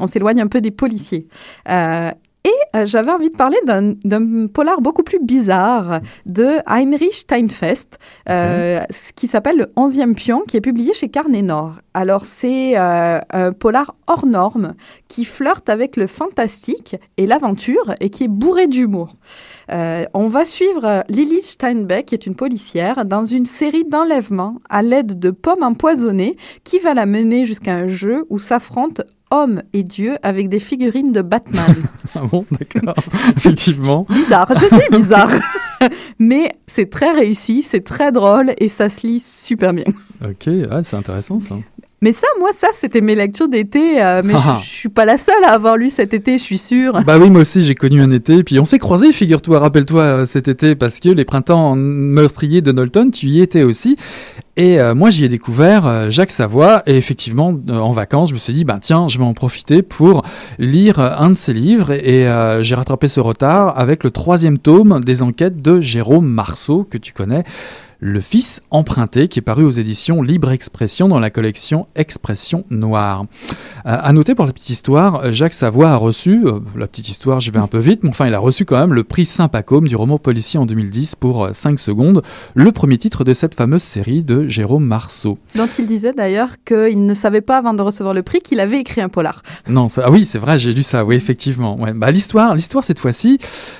On 0.00 0.06
s'éloigne 0.06 0.40
un 0.40 0.48
peu 0.48 0.60
des 0.60 0.72
policiers. 0.72 1.28
Euh, 1.68 2.10
et 2.44 2.76
euh, 2.76 2.86
j'avais 2.86 3.10
envie 3.10 3.30
de 3.30 3.36
parler 3.36 3.58
d'un 3.64 4.46
polar 4.46 4.80
beaucoup 4.80 5.02
plus 5.02 5.18
bizarre 5.20 6.00
de 6.26 6.58
Heinrich 6.66 7.14
Steinfest, 7.14 7.98
euh, 8.28 8.80
qui 9.16 9.26
s'appelle 9.26 9.58
Le 9.58 9.66
11e 9.76 10.14
pion, 10.14 10.42
qui 10.46 10.56
est 10.56 10.60
publié 10.60 10.94
chez 10.94 11.08
Carnet 11.08 11.42
Nord. 11.42 11.80
Alors, 11.94 12.24
c'est 12.26 12.78
euh, 12.78 13.18
un 13.30 13.52
polar 13.52 13.96
hors 14.06 14.24
norme 14.24 14.74
qui 15.08 15.24
flirte 15.24 15.68
avec 15.68 15.96
le 15.96 16.06
fantastique 16.06 16.96
et 17.16 17.26
l'aventure 17.26 17.94
et 18.00 18.08
qui 18.08 18.24
est 18.24 18.28
bourré 18.28 18.68
d'humour. 18.68 19.16
Euh, 19.72 20.04
on 20.14 20.28
va 20.28 20.44
suivre 20.44 21.04
Lily 21.08 21.42
Steinbeck, 21.42 22.06
qui 22.06 22.14
est 22.14 22.26
une 22.26 22.36
policière, 22.36 23.04
dans 23.04 23.24
une 23.24 23.46
série 23.46 23.84
d'enlèvements 23.84 24.60
à 24.70 24.82
l'aide 24.82 25.18
de 25.18 25.30
pommes 25.30 25.62
empoisonnées 25.62 26.36
qui 26.64 26.78
va 26.78 26.94
la 26.94 27.04
mener 27.04 27.44
jusqu'à 27.44 27.74
un 27.74 27.88
jeu 27.88 28.26
où 28.30 28.38
s'affrontent 28.38 29.02
hommes 29.30 29.62
et 29.72 29.82
dieux 29.82 30.16
avec 30.22 30.48
des 30.48 30.58
figurines 30.58 31.12
de 31.12 31.22
Batman. 31.22 31.74
Ah 32.14 32.22
bon, 32.24 32.46
d'accord. 32.50 32.94
Effectivement. 33.36 34.06
bizarre, 34.08 34.50
je 34.54 34.74
dis 34.74 34.88
bizarre. 34.90 35.30
Mais 36.18 36.52
c'est 36.66 36.88
très 36.88 37.12
réussi, 37.12 37.62
c'est 37.62 37.84
très 37.84 38.12
drôle 38.12 38.54
et 38.58 38.68
ça 38.70 38.88
se 38.88 39.06
lit 39.06 39.20
super 39.20 39.74
bien. 39.74 39.84
Ok, 40.24 40.46
ouais, 40.46 40.82
c'est 40.82 40.96
intéressant 40.96 41.38
ça. 41.38 41.56
Mais 42.00 42.12
ça, 42.12 42.28
moi, 42.38 42.50
ça, 42.54 42.68
c'était 42.72 43.00
mes 43.00 43.16
lectures 43.16 43.48
d'été. 43.48 44.00
euh, 44.00 44.22
mais 44.24 44.34
Ah. 44.36 44.58
je, 44.60 44.64
je 44.64 44.68
suis 44.70 44.88
pas 44.88 45.04
la 45.04 45.18
seule 45.18 45.42
à 45.44 45.50
avoir 45.52 45.76
lu 45.76 45.90
cet 45.90 46.14
été, 46.14 46.38
je 46.38 46.42
suis 46.44 46.58
sûre. 46.58 47.00
Bah 47.04 47.18
oui, 47.18 47.28
moi 47.28 47.40
aussi 47.40 47.60
j'ai 47.62 47.74
connu 47.74 48.00
un 48.00 48.10
été, 48.10 48.44
puis 48.44 48.60
on 48.60 48.64
s'est 48.64 48.78
croisés, 48.78 49.10
figure-toi, 49.12 49.58
rappelle-toi 49.58 50.00
euh, 50.02 50.26
cet 50.26 50.46
été, 50.46 50.76
parce 50.76 51.00
que 51.00 51.08
les 51.08 51.24
printemps 51.24 51.74
meurtriers 51.76 52.60
de 52.62 52.70
Knowlton, 52.70 53.10
tu 53.12 53.26
y 53.26 53.40
étais 53.40 53.64
aussi. 53.64 53.96
Et 54.56 54.80
euh, 54.80 54.94
moi 54.94 55.10
j'y 55.10 55.24
ai 55.24 55.28
découvert 55.28 55.86
euh, 55.86 56.08
Jacques 56.08 56.30
Savoie, 56.30 56.82
et 56.86 56.96
effectivement, 56.96 57.52
euh, 57.68 57.78
en 57.78 57.90
vacances, 57.90 58.28
je 58.30 58.34
me 58.34 58.38
suis 58.38 58.52
dit, 58.52 58.64
bah 58.64 58.78
tiens, 58.80 59.08
je 59.08 59.18
vais 59.18 59.24
en 59.24 59.34
profiter 59.34 59.82
pour 59.82 60.22
lire 60.60 61.00
un 61.00 61.30
de 61.30 61.36
ses 61.36 61.52
livres, 61.52 61.90
et 61.90 62.28
euh, 62.28 62.62
j'ai 62.62 62.76
rattrapé 62.76 63.08
ce 63.08 63.18
retard 63.18 63.76
avec 63.78 64.04
le 64.04 64.10
troisième 64.12 64.58
tome 64.58 65.00
des 65.04 65.22
enquêtes 65.22 65.62
de 65.62 65.80
Jérôme 65.80 66.26
Marceau, 66.28 66.86
que 66.88 66.98
tu 66.98 67.12
connais. 67.12 67.42
Le 68.00 68.20
Fils 68.20 68.60
emprunté, 68.70 69.26
qui 69.26 69.40
est 69.40 69.42
paru 69.42 69.64
aux 69.64 69.70
éditions 69.70 70.22
Libre 70.22 70.52
Expression 70.52 71.08
dans 71.08 71.18
la 71.18 71.30
collection 71.30 71.86
Expression 71.96 72.64
Noire. 72.70 73.26
Euh, 73.86 73.96
à 74.00 74.12
noter 74.12 74.36
pour 74.36 74.46
la 74.46 74.52
petite 74.52 74.70
histoire, 74.70 75.32
Jacques 75.32 75.54
Savoie 75.54 75.90
a 75.90 75.96
reçu, 75.96 76.46
euh, 76.46 76.60
la 76.76 76.86
petite 76.86 77.08
histoire, 77.08 77.40
je 77.40 77.50
vais 77.50 77.58
un 77.58 77.66
peu 77.66 77.78
vite, 77.78 78.04
mais 78.04 78.10
enfin 78.10 78.28
il 78.28 78.34
a 78.34 78.38
reçu 78.38 78.64
quand 78.64 78.78
même 78.78 78.94
le 78.94 79.02
prix 79.02 79.24
Saint-Pacôme 79.24 79.88
du 79.88 79.96
roman 79.96 80.18
policier 80.18 80.60
en 80.60 80.66
2010 80.66 81.16
pour 81.16 81.46
euh, 81.46 81.52
5 81.52 81.76
secondes, 81.80 82.22
le 82.54 82.70
premier 82.70 82.98
titre 82.98 83.24
de 83.24 83.34
cette 83.34 83.56
fameuse 83.56 83.82
série 83.82 84.22
de 84.22 84.46
Jérôme 84.46 84.84
Marceau. 84.84 85.38
Dont 85.56 85.66
il 85.66 85.86
disait 85.88 86.12
d'ailleurs 86.12 86.62
qu'il 86.64 87.04
ne 87.04 87.14
savait 87.14 87.40
pas 87.40 87.58
avant 87.58 87.74
de 87.74 87.82
recevoir 87.82 88.14
le 88.14 88.22
prix 88.22 88.40
qu'il 88.40 88.60
avait 88.60 88.78
écrit 88.78 89.00
un 89.00 89.08
polar. 89.08 89.42
Non, 89.68 89.88
ça, 89.88 90.04
ah 90.06 90.10
oui, 90.12 90.24
c'est 90.24 90.38
vrai, 90.38 90.58
j'ai 90.60 90.72
lu 90.72 90.84
ça, 90.84 91.04
oui, 91.04 91.16
effectivement. 91.16 91.76
Ouais. 91.80 91.92
Bah, 91.94 92.12
l'histoire, 92.12 92.54
l'histoire 92.54 92.84
cette 92.84 93.00
fois-ci, 93.00 93.38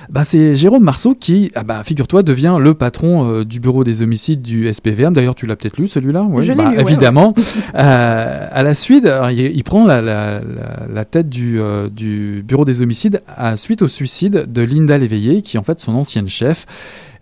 bah, 0.09 0.25
c'est 0.25 0.55
Jérôme 0.55 0.83
Marceau 0.83 1.15
qui, 1.15 1.51
ah 1.55 1.63
bah, 1.63 1.83
figure-toi, 1.85 2.21
devient 2.23 2.57
le 2.59 2.73
patron 2.73 3.31
euh, 3.31 3.45
du 3.45 3.61
bureau 3.61 3.85
des 3.85 4.03
homicides 4.09 4.41
du 4.41 4.71
SPVM. 4.73 5.13
D'ailleurs, 5.13 5.35
tu 5.35 5.45
l'as 5.45 5.55
peut-être 5.55 5.77
lu 5.77 5.87
celui-là, 5.87 6.25
Oui, 6.29 6.43
Je 6.43 6.53
bah, 6.53 6.69
lu, 6.71 6.77
ouais, 6.77 6.81
évidemment. 6.81 7.33
Euh, 7.75 8.47
à 8.51 8.63
la 8.63 8.73
suite, 8.73 9.05
alors, 9.05 9.29
il, 9.29 9.39
il 9.39 9.63
prend 9.63 9.85
la, 9.85 10.01
la- 10.01 10.39
la- 10.39 10.87
la 10.91 11.05
tête 11.05 11.29
du, 11.29 11.59
euh, 11.61 11.87
du 11.89 12.43
bureau 12.45 12.65
des 12.65 12.81
homicides 12.81 13.21
à 13.37 13.55
suite 13.55 13.81
au 13.83 13.87
suicide 13.87 14.45
de 14.51 14.61
Linda 14.61 14.97
Léveillé, 14.97 15.41
qui 15.43 15.55
est 15.57 15.59
en 15.59 15.63
fait 15.63 15.79
son 15.79 15.93
ancienne 15.95 16.27
chef. 16.27 16.65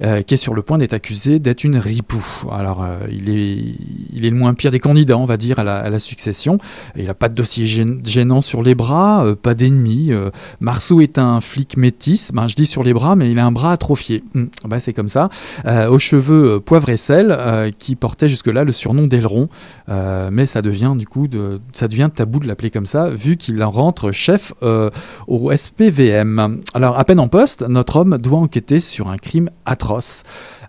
Euh, 0.04 0.22
qui 0.22 0.36
est 0.36 0.38
sur 0.38 0.54
le 0.54 0.62
point 0.62 0.78
d'être 0.78 0.94
accusé 0.94 1.40
d'être 1.40 1.64
une 1.64 1.78
ripou. 1.78 2.24
Alors, 2.52 2.84
euh, 2.84 3.08
il, 3.10 3.30
est, 3.30 4.30
le 4.30 4.36
moins 4.36 4.54
pire 4.54 4.70
des 4.70 4.80
candidats, 4.80 5.18
on 5.18 5.26
va 5.26 5.38
dire, 5.38 5.58
à 5.58 5.64
la, 5.64 6.00
succession. 6.00 6.60
Il 6.96 7.06
n'a 7.06 7.16
pas 7.16 7.30
de 7.30 7.34
dossier 7.34 7.66
gên- 7.66 8.06
gênant 8.06 8.42
sur 8.42 8.62
les 8.62 8.76
bras, 8.76 9.26
euh, 9.26 9.36
pas 9.36 9.56
d'ennemis. 9.56 10.12
Marceau 10.60 11.02
est 11.02 11.18
un 11.18 11.42
flic 11.42 11.78
métis, 11.78 12.32
ben, 12.32 12.48
je 12.48 12.56
dis 12.56 12.68
sur 12.68 12.84
les 12.84 12.94
bras, 12.94 13.16
mais 13.16 13.32
il 13.32 13.40
a 13.40 13.46
un 13.46 13.52
bras 13.52 13.72
atrophié. 13.72 14.24
Hum, 14.36 14.50
bah, 14.68 14.80
c'est 14.80 14.94
comme 14.94 15.08
ça. 15.08 15.30
Aux 15.66 16.00
cheveux 16.00 16.60
poivre 16.60 16.90
et 16.90 16.98
sel, 16.98 17.72
qui 17.80 17.96
portait 17.96 18.28
jusque-là 18.28 18.64
le 18.64 18.72
surnom 18.72 19.08
d'aileron. 19.08 19.50
Mais 19.88 20.46
ça 20.46 20.62
devient 20.62 20.94
du 20.96 21.08
coup, 21.08 21.28
ça 21.74 21.88
devient 21.88 22.10
tabou 22.14 22.40
de 22.40 22.48
l'appeler 22.48 22.70
comme 22.70 22.86
ça, 22.86 23.10
vu 23.10 23.38
qu'il 23.38 23.62
en 23.64 23.70
rentre 23.70 24.12
chef 24.12 24.54
au 24.62 25.52
SPVM. 25.56 26.62
Alors, 26.76 27.00
à 27.00 27.04
peine 27.04 27.20
en 27.20 27.28
poste, 27.28 27.64
notre 27.68 27.96
homme 27.98 28.18
doit 28.20 28.40
enquêter 28.40 28.80
sur 28.80 29.10
un 29.10 29.18
crime 29.18 29.50
atroce. 29.66 29.87
atroce. 29.88 30.24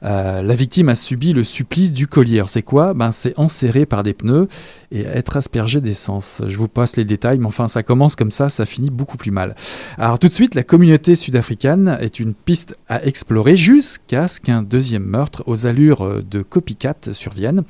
Euh, 0.04 0.42
la 0.42 0.54
victime 0.54 0.88
a 0.88 0.94
subi 0.94 1.32
le 1.32 1.44
supplice 1.44 1.92
du 1.92 2.06
collier. 2.06 2.42
C'est 2.46 2.62
quoi? 2.62 2.94
Ben, 2.94 3.10
C'est 3.12 3.34
enserré 3.38 3.86
par 3.86 4.02
des 4.02 4.14
pneus 4.14 4.48
et 4.90 5.02
être 5.02 5.36
aspergé 5.36 5.80
d'essence. 5.80 6.42
Je 6.46 6.56
vous 6.56 6.68
passe 6.68 6.96
les 6.96 7.04
détails, 7.04 7.38
mais 7.38 7.46
enfin, 7.46 7.68
ça 7.68 7.82
commence 7.82 8.16
comme 8.16 8.30
ça, 8.30 8.48
ça 8.48 8.66
finit 8.66 8.90
beaucoup 8.90 9.16
plus 9.16 9.30
mal. 9.30 9.54
Alors, 9.98 10.18
tout 10.18 10.28
de 10.28 10.32
suite, 10.32 10.54
la 10.54 10.62
communauté 10.62 11.14
sud-africaine 11.14 11.98
est 12.00 12.20
une 12.20 12.34
piste 12.34 12.76
à 12.88 13.04
explorer 13.04 13.56
jusqu'à 13.56 14.28
ce 14.28 14.40
qu'un 14.40 14.62
deuxième 14.62 15.04
meurtre 15.04 15.42
aux 15.46 15.66
allures 15.66 16.04
euh, 16.04 16.22
de 16.28 16.42
copycat 16.42 16.94
survienne 17.12 17.64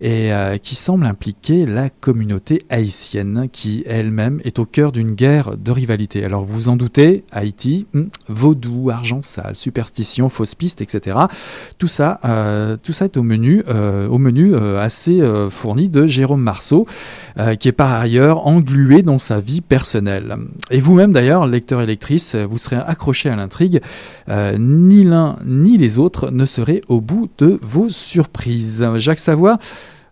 et 0.00 0.32
euh, 0.32 0.58
qui 0.58 0.74
semble 0.74 1.06
impliquer 1.06 1.64
la 1.66 1.88
communauté 1.88 2.62
haïtienne 2.70 3.48
qui 3.52 3.84
elle-même 3.86 4.40
est 4.44 4.58
au 4.58 4.64
cœur 4.66 4.92
d'une 4.92 5.12
guerre 5.12 5.56
de 5.56 5.70
rivalité. 5.70 6.24
Alors 6.24 6.44
vous 6.44 6.52
vous 6.52 6.68
en 6.68 6.76
doutez, 6.76 7.24
Haïti, 7.32 7.86
hmm, 7.92 8.04
vaudou, 8.28 8.90
argent 8.90 9.22
sale, 9.22 9.56
superstition, 9.56 10.28
fausse 10.28 10.54
piste, 10.54 10.80
etc. 10.80 11.16
Tout 11.78 11.88
ça, 11.88 12.20
euh, 12.24 12.76
tout 12.82 12.92
ça 12.92 13.06
est 13.06 13.16
au 13.16 13.22
menu, 13.22 13.62
euh, 13.68 14.08
au 14.08 14.18
menu 14.18 14.54
euh, 14.54 14.80
assez 14.80 15.20
fourni 15.50 15.88
de 15.88 16.06
Jérôme 16.06 16.42
Marceau, 16.42 16.86
qui 17.58 17.68
est 17.68 17.72
par 17.72 17.92
ailleurs 17.92 18.46
englué 18.46 19.02
dans 19.02 19.18
sa 19.18 19.40
vie 19.40 19.60
personnelle. 19.60 20.36
Et 20.70 20.80
vous-même 20.80 21.12
d'ailleurs, 21.12 21.46
lecteur 21.46 21.80
et 21.80 21.86
lectrice, 21.86 22.34
vous 22.34 22.58
serez 22.58 22.76
accroché 22.76 23.30
à 23.30 23.36
l'intrigue. 23.36 23.80
Ni 24.28 25.04
l'un 25.04 25.36
ni 25.44 25.76
les 25.78 25.98
autres 25.98 26.30
ne 26.30 26.44
seraient 26.44 26.82
au 26.88 27.00
bout 27.00 27.28
de 27.38 27.58
vos 27.62 27.88
surprises. 27.88 28.86
Jacques 28.96 29.18
Savoie, 29.18 29.58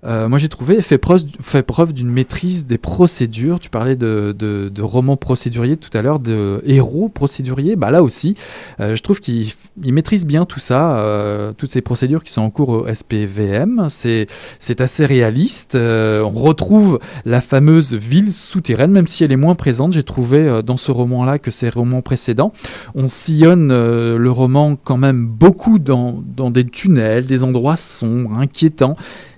euh, 0.05 0.29
moi 0.29 0.39
j'ai 0.39 0.49
trouvé 0.49 0.81
fait 0.81 0.99
preuve, 0.99 1.23
fait 1.41 1.63
preuve 1.63 1.93
d'une 1.93 2.11
maîtrise 2.11 2.67
des 2.67 2.79
procédures. 2.79 3.61
Tu 3.61 3.71
parlais 3.71 3.97
de, 3.97 4.35
de, 4.37 4.71
de 4.73 4.83
romans 4.83 5.17
procéduriers 5.17 5.77
tout 5.77 5.97
à 5.97 6.03
l'heure, 6.03 6.21
de 6.21 6.63
héros 6.65 7.09
procéduriers. 7.09 7.77
Bah 7.77 7.91
là 7.91 8.03
aussi, 8.03 8.35
euh, 8.81 8.97
je 8.97 9.03
trouve 9.03 9.21
qu'il 9.21 9.53
il 9.83 9.95
maîtrise 9.95 10.27
bien 10.27 10.45
tout 10.45 10.61
ça, 10.61 10.99
euh, 10.99 11.53
toutes 11.57 11.71
ces 11.71 11.81
procédures 11.81 12.23
qui 12.25 12.33
sont 12.33 12.43
en 12.43 12.51
cours 12.51 12.69
au 12.71 12.87
SPVM. 12.87 13.87
C'est 13.89 14.81
assez 14.81 15.07
réaliste. 15.07 15.75
Euh, 15.75 16.23
on 16.23 16.31
retrouve 16.31 16.99
la 17.25 17.41
fameuse 17.41 17.95
ville 17.95 18.33
souterraine, 18.33 18.91
même 18.91 19.07
si 19.07 19.25
elle 19.25 19.33
est 19.33 19.37
moins 19.37 19.55
présente. 19.55 19.93
J'ai 19.93 20.03
trouvé 20.03 20.39
euh, 20.39 20.63
dans 20.63 20.77
ce 20.77 20.91
roman-là 20.91 21.39
que 21.39 21.51
ces 21.51 21.69
romans 21.69 22.03
précédents. 22.03 22.53
On 22.95 23.09
sillonne 23.09 23.69
le 23.71 24.31
roman 24.31 24.77
quand 24.77 24.97
même 24.97 25.27
beaucoup 25.27 25.79
dans, 25.79 26.23
dans 26.37 26.51
des 26.51 26.65
tunnels, 26.65 27.27
des 27.27 27.45
endroits 27.45 27.77
sombres, 27.77 28.39
inquiétants 28.39 28.97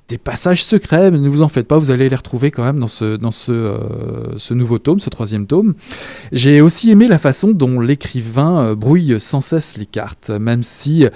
des 0.08 0.18
passages 0.18 0.64
secrets, 0.64 1.10
mais 1.10 1.18
ne 1.18 1.28
vous 1.28 1.42
en 1.42 1.48
faites 1.48 1.66
pas, 1.66 1.78
vous 1.78 1.90
allez 1.90 2.08
les 2.08 2.16
retrouver 2.16 2.50
quand 2.50 2.64
même 2.64 2.78
dans 2.78 2.86
ce, 2.86 3.18
euh, 3.48 4.54
nouveau 4.54 4.78
tome, 4.78 5.00
ce 5.00 5.10
troisième 5.10 5.46
tome. 5.46 5.74
J'ai 6.32 6.60
aussi 6.60 6.90
aimé 6.90 7.08
la 7.08 7.18
façon 7.18 7.48
dont 7.52 7.80
l'écrivain 7.80 8.66
euh, 8.66 8.74
brouille 8.74 9.18
sans 9.18 9.40
cesse 9.40 9.76
les 9.76 9.86
cartes, 9.86 10.30
même 10.30 10.62
si 10.62 11.06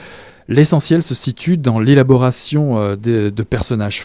l'essentiel 0.49 1.03
se 1.03 1.15
situe 1.15 1.59
dans 1.59 1.81
l'élaboration 1.81 2.79
euh, 2.79 2.97
de, 2.97 3.43
personnages 3.43 4.03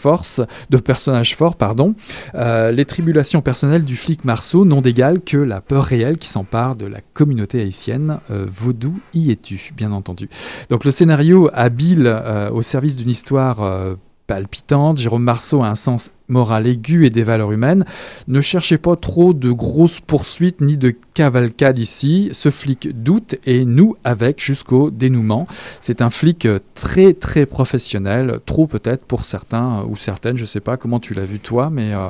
de 0.68 0.76
personnages 0.76 1.36
forts, 1.36 1.56
pardon. 1.56 1.94
Les 2.34 2.84
tribulations 2.84 3.40
personnelles 3.40 3.84
du 3.84 3.96
flic 3.96 4.24
Marceau 4.24 4.64
n'ont 4.64 4.80
d'égal 4.82 5.20
que 5.20 5.38
la 5.38 5.60
peur 5.60 5.84
réelle 5.84 6.18
qui 6.18 6.28
s'empare 6.28 6.76
de 6.76 6.86
la 6.86 7.00
communauté 7.14 7.60
haïtienne. 7.60 8.18
Vaudou 8.28 8.98
y 9.14 9.30
es-tu, 9.30 9.72
bien 9.76 9.92
entendu. 9.92 10.28
Donc 10.68 10.84
le 10.84 10.90
scénario 10.90 11.48
habile 11.54 12.20
au 12.52 12.62
service 12.62 12.96
d'une 12.96 13.10
histoire 13.10 13.96
palpitante. 14.26 14.98
Jérôme 14.98 15.22
Marceau 15.22 15.62
a 15.62 15.68
un 15.68 15.74
sens 15.74 16.10
moral 16.28 16.66
aigu 16.66 17.04
et 17.04 17.10
des 17.10 17.22
valeurs 17.22 17.52
humaines. 17.52 17.84
Ne 18.28 18.40
cherchez 18.40 18.78
pas 18.78 18.96
trop 18.96 19.34
de 19.34 19.50
grosses 19.50 20.00
poursuites 20.00 20.60
ni 20.60 20.76
de 20.76 20.94
cavalcade 21.14 21.78
ici. 21.78 22.30
Ce 22.32 22.50
flic 22.50 22.88
doute 23.02 23.36
et 23.44 23.64
nous 23.64 23.96
avec 24.04 24.42
jusqu'au 24.42 24.90
dénouement. 24.90 25.46
C'est 25.80 26.00
un 26.00 26.10
flic 26.10 26.48
très 26.74 27.12
très 27.12 27.46
professionnel, 27.46 28.40
trop 28.46 28.66
peut-être 28.66 29.04
pour 29.04 29.24
certains 29.24 29.84
ou 29.88 29.96
certaines. 29.96 30.36
Je 30.36 30.44
sais 30.44 30.60
pas 30.60 30.76
comment 30.76 31.00
tu 31.00 31.14
l'as 31.14 31.24
vu 31.24 31.38
toi, 31.38 31.70
mais 31.70 31.92
euh, 31.92 32.08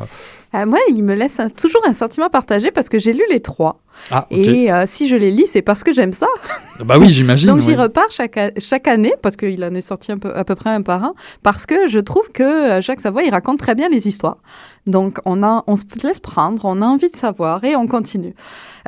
Euh, 0.54 0.66
moi, 0.66 0.78
il 0.90 1.02
me 1.02 1.14
laisse 1.14 1.40
un- 1.40 1.48
toujours 1.48 1.80
un 1.86 1.94
sentiment 1.94 2.28
partagé 2.28 2.70
parce 2.70 2.88
que 2.88 2.98
j'ai 2.98 3.12
lu 3.12 3.22
les 3.30 3.40
trois. 3.40 3.80
ah. 4.10 4.26
Et 4.30 4.70
euh, 4.72 4.84
si 4.86 5.08
je 5.08 5.16
les 5.16 5.30
lis, 5.30 5.46
c'est 5.46 5.62
parce 5.62 5.82
que 5.82 5.92
j'aime 5.92 6.12
ça. 6.12 6.26
Bah 6.80 6.96
oui, 6.98 7.08
j'imagine. 7.10 7.48
Donc 7.48 7.62
j'y 7.62 7.74
repars 7.74 8.10
chaque, 8.10 8.38
chaque 8.58 8.86
année, 8.88 9.14
parce 9.22 9.36
qu'il 9.36 9.62
en 9.64 9.72
est 9.74 9.80
sorti 9.80 10.12
un 10.12 10.18
peu, 10.18 10.34
à 10.34 10.44
peu 10.44 10.54
près 10.54 10.70
un 10.70 10.82
par 10.82 11.02
un, 11.04 11.14
parce 11.42 11.64
que 11.66 11.86
je 11.86 12.00
trouve 12.00 12.30
que 12.32 12.42
euh, 12.78 12.80
Jacques 12.82 13.00
Savoie, 13.00 13.22
il 13.22 13.30
raconte 13.30 13.58
très 13.58 13.74
bien 13.74 13.88
les 13.88 14.08
histoires. 14.08 14.36
Donc 14.86 15.18
on, 15.24 15.42
a, 15.42 15.64
on 15.66 15.76
se 15.76 15.84
laisse 16.02 16.20
prendre, 16.20 16.64
on 16.64 16.82
a 16.82 16.86
envie 16.86 17.10
de 17.10 17.16
savoir 17.16 17.62
et 17.64 17.76
on 17.76 17.86
continue. 17.86 18.34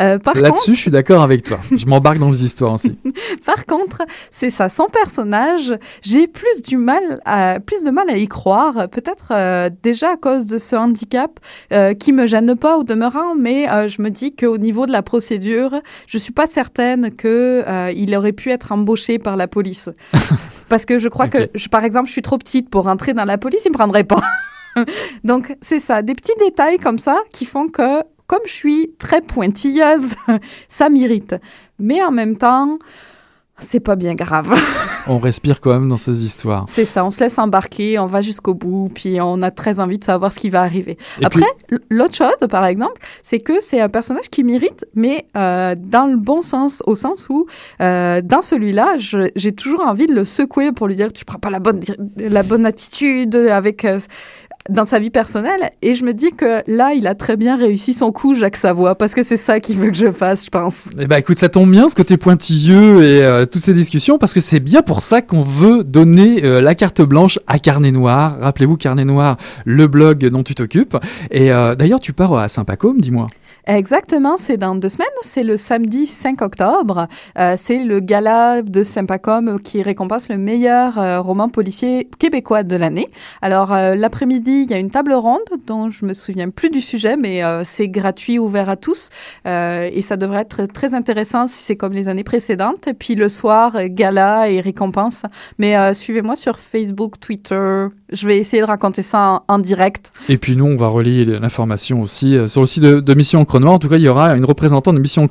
Euh, 0.00 0.18
par, 0.18 0.34
contre, 0.34 0.44
Là-dessus, 0.44 0.74
je 0.74 0.80
suis 0.80 0.90
d'accord 0.90 1.22
avec 1.22 1.42
toi. 1.42 1.58
Je 1.70 1.86
m'embarque 1.86 2.18
dans 2.18 2.30
les 2.30 2.44
histoires 2.44 2.74
aussi. 2.74 2.98
par 3.46 3.66
contre, 3.66 4.02
c'est 4.30 4.50
ça, 4.50 4.68
son 4.68 4.86
personnage, 4.86 5.74
j'ai 6.02 6.26
plus 6.26 6.62
du 6.62 6.76
mal, 6.76 7.20
à, 7.24 7.60
plus 7.60 7.84
de 7.84 7.90
mal 7.90 8.08
à 8.10 8.16
y 8.16 8.28
croire, 8.28 8.88
peut-être 8.88 9.28
euh, 9.30 9.70
déjà 9.82 10.12
à 10.12 10.16
cause 10.16 10.46
de 10.46 10.58
ce 10.58 10.76
handicap 10.76 11.38
euh, 11.72 11.94
qui 11.94 12.12
me 12.12 12.26
gêne 12.26 12.54
pas 12.56 12.78
au 12.78 12.84
demeurant, 12.84 13.34
mais 13.34 13.70
euh, 13.70 13.88
je 13.88 14.02
me 14.02 14.10
dis 14.10 14.34
qu'au 14.34 14.58
niveau 14.58 14.86
de 14.86 14.92
la 14.92 15.02
procédure, 15.02 15.80
je 16.06 16.18
suis 16.18 16.32
pas 16.32 16.46
certaine 16.46 17.10
que 17.10 17.64
il 17.94 18.14
aurait 18.16 18.32
pu 18.32 18.50
être 18.50 18.72
embauché 18.72 19.18
par 19.18 19.36
la 19.36 19.48
police. 19.48 19.88
Parce 20.68 20.84
que 20.84 20.98
je 20.98 21.08
crois 21.08 21.28
que, 21.28 21.48
je, 21.54 21.68
par 21.68 21.84
exemple, 21.84 22.06
je 22.06 22.12
suis 22.12 22.22
trop 22.22 22.38
petite 22.38 22.70
pour 22.70 22.84
rentrer 22.84 23.14
dans 23.14 23.24
la 23.24 23.38
police, 23.38 23.62
ils 23.64 23.70
me 23.70 23.74
prendraient 23.74 24.04
pas. 24.04 24.22
Donc, 25.24 25.56
c'est 25.60 25.78
ça, 25.78 26.02
des 26.02 26.14
petits 26.14 26.32
détails 26.38 26.78
comme 26.78 26.98
ça 26.98 27.20
qui 27.32 27.44
font 27.44 27.68
que, 27.68 28.02
comme 28.26 28.40
je 28.46 28.52
suis 28.52 28.90
très 28.98 29.20
pointilleuse, 29.20 30.14
ça 30.68 30.88
m'irrite. 30.88 31.34
Mais 31.78 32.02
en 32.02 32.10
même 32.10 32.36
temps, 32.36 32.78
c'est 33.58 33.80
pas 33.80 33.94
bien 33.96 34.14
grave. 34.14 34.52
On 35.06 35.18
respire 35.18 35.60
quand 35.60 35.72
même 35.72 35.86
dans 35.88 35.96
ces 35.98 36.24
histoires. 36.24 36.64
C'est 36.66 36.86
ça, 36.86 37.04
on 37.04 37.10
se 37.10 37.20
laisse 37.20 37.38
embarquer, 37.38 37.98
on 37.98 38.06
va 38.06 38.22
jusqu'au 38.22 38.54
bout, 38.54 38.90
puis 38.94 39.20
on 39.20 39.42
a 39.42 39.50
très 39.50 39.78
envie 39.78 39.98
de 39.98 40.04
savoir 40.04 40.32
ce 40.32 40.38
qui 40.38 40.48
va 40.48 40.62
arriver. 40.62 40.96
Et 41.20 41.26
Après, 41.26 41.44
puis- 41.68 41.76
l'autre 41.90 42.14
chose, 42.14 42.48
par 42.48 42.64
exemple, 42.64 42.98
c'est 43.22 43.38
que 43.38 43.60
c'est 43.60 43.82
un 43.82 43.90
personnage 43.90 44.30
qui 44.30 44.42
m'irrite, 44.44 44.86
mais 44.94 45.26
euh, 45.36 45.74
dans 45.78 46.06
le 46.06 46.16
bon 46.16 46.40
sens, 46.40 46.82
au 46.86 46.94
sens 46.94 47.26
où, 47.28 47.44
euh, 47.82 48.22
dans 48.22 48.40
celui-là, 48.40 48.94
j'ai 48.98 49.52
toujours 49.52 49.86
envie 49.86 50.06
de 50.06 50.14
le 50.14 50.24
secouer 50.24 50.72
pour 50.72 50.86
lui 50.88 50.96
dire 50.96 51.12
tu 51.12 51.26
prends 51.26 51.38
pas 51.38 51.50
la 51.50 51.60
bonne, 51.60 51.80
la 52.16 52.42
bonne 52.42 52.64
attitude 52.64 53.36
avec 53.36 53.84
euh, 53.84 53.98
dans 54.70 54.84
sa 54.86 54.98
vie 54.98 55.10
personnelle. 55.10 55.70
Et 55.82 55.94
je 55.94 56.04
me 56.04 56.14
dis 56.14 56.30
que 56.32 56.62
là, 56.66 56.94
il 56.94 57.06
a 57.06 57.14
très 57.14 57.36
bien 57.36 57.56
réussi 57.56 57.92
son 57.92 58.12
coup, 58.12 58.34
Jacques 58.34 58.56
Savoie, 58.56 58.94
parce 58.94 59.14
que 59.14 59.22
c'est 59.22 59.36
ça 59.36 59.60
qu'il 59.60 59.78
veut 59.78 59.90
que 59.90 59.96
je 59.96 60.10
fasse, 60.10 60.44
je 60.44 60.50
pense. 60.50 60.88
Eh 60.98 61.06
ben 61.06 61.18
écoute, 61.18 61.38
ça 61.38 61.48
tombe 61.48 61.70
bien 61.70 61.88
ce 61.88 61.94
côté 61.94 62.16
pointilleux 62.16 63.02
et 63.02 63.22
euh, 63.22 63.44
toutes 63.44 63.62
ces 63.62 63.74
discussions 63.74 64.18
parce 64.18 64.32
que 64.32 64.40
c'est 64.40 64.60
bien 64.60 64.82
pour 64.82 65.02
ça 65.02 65.20
qu'on 65.20 65.42
veut 65.42 65.84
donner 65.84 66.44
euh, 66.44 66.62
la 66.62 66.74
carte 66.74 67.02
blanche 67.02 67.38
à 67.46 67.58
Carnet 67.58 67.92
Noir. 67.92 68.38
Rappelez-vous 68.40 68.76
Carnet 68.76 69.04
Noir, 69.04 69.36
le 69.66 69.86
blog 69.86 70.26
dont 70.28 70.42
tu 70.42 70.54
t'occupes. 70.54 70.96
Et 71.30 71.52
euh, 71.52 71.74
d'ailleurs, 71.74 72.00
tu 72.00 72.12
pars 72.12 72.34
à 72.34 72.48
Saint-Pacôme, 72.48 73.00
dis-moi. 73.00 73.26
Exactement, 73.66 74.36
c'est 74.36 74.58
dans 74.58 74.74
deux 74.74 74.90
semaines, 74.90 75.06
c'est 75.22 75.42
le 75.42 75.56
samedi 75.56 76.06
5 76.06 76.42
octobre. 76.42 77.08
Euh, 77.38 77.54
c'est 77.56 77.82
le 77.82 78.00
gala 78.00 78.60
de 78.60 78.82
Sympacom 78.82 79.58
qui 79.58 79.80
récompense 79.80 80.28
le 80.28 80.36
meilleur 80.36 80.98
euh, 80.98 81.22
roman 81.22 81.48
policier 81.48 82.08
québécois 82.18 82.62
de 82.62 82.76
l'année. 82.76 83.08
Alors 83.40 83.72
euh, 83.72 83.94
l'après-midi, 83.94 84.64
il 84.64 84.70
y 84.70 84.74
a 84.74 84.78
une 84.78 84.90
table 84.90 85.14
ronde 85.14 85.40
dont 85.66 85.88
je 85.88 86.04
me 86.04 86.12
souviens 86.12 86.50
plus 86.50 86.68
du 86.68 86.82
sujet, 86.82 87.16
mais 87.16 87.42
euh, 87.42 87.62
c'est 87.64 87.88
gratuit, 87.88 88.38
ouvert 88.38 88.68
à 88.68 88.76
tous, 88.76 89.08
Euh, 89.46 89.90
et 89.92 90.02
ça 90.02 90.16
devrait 90.16 90.40
être 90.40 90.66
très 90.66 90.94
intéressant 90.94 91.46
si 91.46 91.62
c'est 91.62 91.76
comme 91.76 91.92
les 91.92 92.08
années 92.08 92.24
précédentes. 92.24 92.86
Et 92.86 92.94
puis 92.94 93.14
le 93.14 93.28
soir, 93.28 93.88
gala 93.88 94.50
et 94.50 94.60
récompense. 94.60 95.22
Mais 95.58 95.94
suivez-moi 95.94 96.36
sur 96.36 96.58
Facebook, 96.58 97.18
Twitter. 97.20 97.86
Je 98.10 98.26
vais 98.26 98.38
essayer 98.38 98.62
de 98.62 98.66
raconter 98.66 99.02
ça 99.02 99.42
en, 99.46 99.58
direct. 99.58 100.12
Et 100.28 100.38
puis 100.38 100.56
nous, 100.56 100.66
on 100.66 100.76
va 100.76 100.88
relayer 100.88 101.24
l'information 101.24 102.00
aussi 102.00 102.36
sur 102.48 102.60
le 102.62 102.66
site 102.66 102.82
de, 102.82 103.00
de 103.00 103.14
Mission 103.14 103.44
En 103.62 103.78
tout 103.78 103.88
cas, 103.88 103.96
il 103.96 104.02
y 104.02 104.08
aura 104.08 104.34
une 104.36 104.44
représentante 104.44 104.94
de 104.94 105.00
Mission 105.00 105.28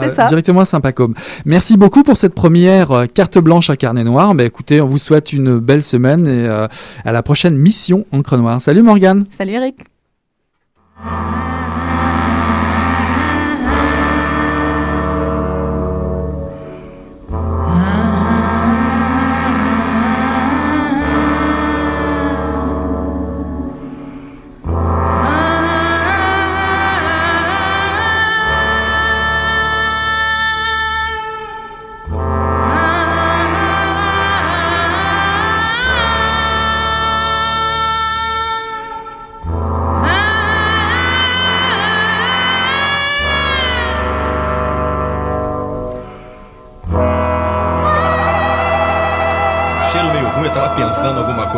C'est 0.00 0.10
ça. 0.10 0.26
directement 0.26 0.60
à 0.60 0.64
Saint-Pacôme. 0.64 1.14
Merci 1.44 1.76
beaucoup 1.76 2.02
pour 2.02 2.16
cette 2.16 2.34
première 2.34 2.90
euh, 2.90 3.06
carte 3.06 3.38
blanche 3.38 3.70
à 3.70 3.76
Carnet 3.76 4.04
Noir. 4.04 4.34
Ben, 4.34 4.46
écoutez, 4.46 4.80
on 4.80 4.86
vous 4.86 4.98
souhaite 4.98 5.32
une 5.32 5.58
belle 5.58 5.82
semaine 5.82 6.26
et 6.26 6.46
euh, 6.46 6.66
à 7.04 7.12
la 7.12 7.22
prochaine 7.22 7.56
Mission 7.56 8.06
Encre 8.12 8.36
Noire. 8.36 8.60
Salut 8.60 8.82
Morgane 8.82 9.24
Salut 9.30 9.52
Eric. 9.52 9.76